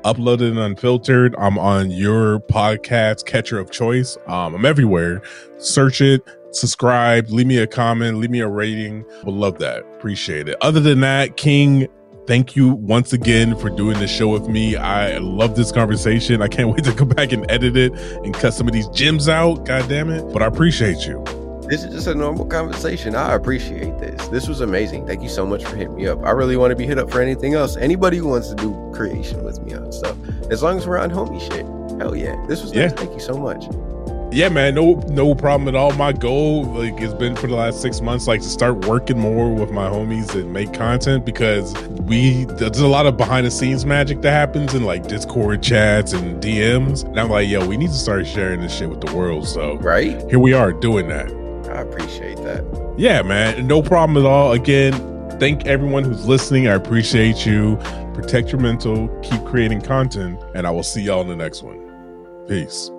uploaded 0.05 0.50
and 0.50 0.59
unfiltered. 0.59 1.35
I'm 1.38 1.59
on 1.59 1.90
your 1.90 2.40
podcast 2.40 3.24
catcher 3.24 3.59
of 3.59 3.70
choice. 3.70 4.16
Um, 4.27 4.55
I'm 4.55 4.64
everywhere. 4.64 5.22
Search 5.59 6.00
it, 6.00 6.22
subscribe, 6.55 7.29
leave 7.31 7.47
me 7.47 7.59
a 7.59 7.67
comment, 7.67 8.19
leave 8.19 8.31
me 8.31 8.40
a 8.40 8.49
rating. 8.49 9.05
Would 9.25 9.35
love 9.35 9.59
that. 9.59 9.81
Appreciate 9.97 10.49
it. 10.49 10.57
Other 10.61 10.81
than 10.81 11.01
that, 11.01 11.37
King, 11.37 11.88
thank 12.27 12.57
you 12.57 12.69
once 12.69 13.12
again 13.12 13.57
for 13.57 13.71
doing 13.71 13.99
this 13.99 14.11
show 14.11 14.29
with 14.29 14.49
me. 14.49 14.77
I 14.77 15.19
love 15.19 15.57
this 15.57 15.73
conversation. 15.73 16.43
I 16.43 16.49
can't 16.49 16.69
wait 16.75 16.85
to 16.85 16.93
go 16.93 17.05
back 17.05 17.33
and 17.33 17.49
edit 17.51 17.77
it 17.77 17.93
and 17.93 18.35
cut 18.35 18.55
some 18.55 18.67
of 18.67 18.73
these 18.73 18.88
gems 18.88 19.29
out. 19.29 19.64
God 19.67 19.88
damn 19.88 20.11
it. 20.11 20.33
But 20.33 20.43
I 20.43 20.47
appreciate 20.47 21.07
you. 21.07 21.23
This 21.69 21.83
is 21.83 21.95
just 21.95 22.07
a 22.07 22.14
normal 22.14 22.45
conversation. 22.45 23.17
I 23.17 23.33
appreciate 23.33 23.99
this. 23.99 24.29
This 24.29 24.47
was 24.47 24.61
amazing. 24.61 25.07
Thank 25.07 25.23
you 25.23 25.31
so 25.31 25.47
much 25.47 25.64
for 25.64 25.77
hitting 25.77 25.95
me 25.95 26.07
up. 26.07 26.23
I 26.23 26.31
really 26.33 26.59
want 26.59 26.73
to 26.73 26.77
be 26.77 26.85
hit 26.85 26.99
up 26.99 27.11
for 27.11 27.23
anything 27.23 27.55
else. 27.55 27.79
Anybody 27.79 28.19
who 28.19 28.29
wants 28.29 28.51
to 28.51 28.55
do 28.55 28.90
creation 28.95 29.43
with 29.45 29.62
me 29.62 29.73
on 29.73 29.90
stuff, 29.90 30.17
as 30.51 30.62
long 30.62 30.77
as 30.77 30.87
we're 30.87 30.99
on 30.99 31.11
homie 31.11 31.40
shit. 31.40 31.64
Hell 31.99 32.14
yeah. 32.14 32.37
This 32.49 32.61
was 32.61 32.75
yeah. 32.75 32.88
nice. 32.88 32.93
Thank 32.93 33.12
you 33.12 33.21
so 33.21 33.38
much 33.38 33.64
yeah, 34.35 34.49
man, 34.49 34.75
no 34.75 34.94
no 35.09 35.35
problem 35.35 35.68
at 35.68 35.77
all. 35.77 35.92
My 35.92 36.12
goal 36.12 36.64
like 36.64 36.99
has 36.99 37.14
been 37.14 37.37
for 37.37 37.47
the 37.47 37.55
last 37.55 37.81
six 37.81 38.01
months, 38.01 38.27
like 38.27 38.40
to 38.42 38.49
start 38.49 38.85
working 38.87 39.18
more 39.18 39.55
with 39.55 39.70
my 39.70 39.88
homies 39.88 40.35
and 40.35 40.53
make 40.53 40.73
content 40.73 41.25
because 41.25 41.73
we 41.88 42.44
there's 42.44 42.81
a 42.81 42.88
lot 42.88 43.07
of 43.07 43.16
behind 43.16 43.47
the 43.47 43.51
scenes 43.51 43.87
magic 43.87 44.23
that 44.23 44.33
happens 44.33 44.75
in 44.75 44.83
like 44.83 45.07
Discord 45.07 45.62
chats 45.62 46.12
and 46.12 46.42
DMs. 46.42 47.05
And 47.05 47.20
I'm 47.20 47.31
like, 47.31 47.49
yo, 47.49 47.64
we 47.64 47.77
need 47.77 47.90
to 47.90 47.94
start 47.94 48.27
sharing 48.27 48.61
this 48.61 48.77
shit 48.77 48.90
with 48.90 49.01
the 49.01 49.14
world. 49.14 49.47
So 49.47 49.77
right 49.77 50.20
here 50.29 50.40
we 50.40 50.53
are 50.53 50.73
doing 50.73 51.07
that. 51.09 51.31
I 51.70 51.83
appreciate 51.83 52.38
that. 52.38 52.64
Yeah, 52.99 53.23
man, 53.23 53.66
no 53.68 53.83
problem 53.83 54.16
at 54.18 54.29
all. 54.29 54.53
Again, 54.53 54.92
thank 55.38 55.66
everyone 55.66 56.03
who's 56.03 56.27
listening. 56.27 56.66
I 56.66 56.75
appreciate 56.75 57.47
you. 57.47 57.77
Protect 58.14 58.51
your 58.51 58.61
mental, 58.61 59.09
keep 59.23 59.44
creating 59.44 59.81
content, 59.81 60.40
and 60.55 60.66
I 60.66 60.70
will 60.70 60.83
see 60.83 61.03
y'all 61.03 61.23
in 61.23 61.29
the 61.29 61.37
next 61.37 61.62
one. 61.62 61.81
Peace. 62.49 62.90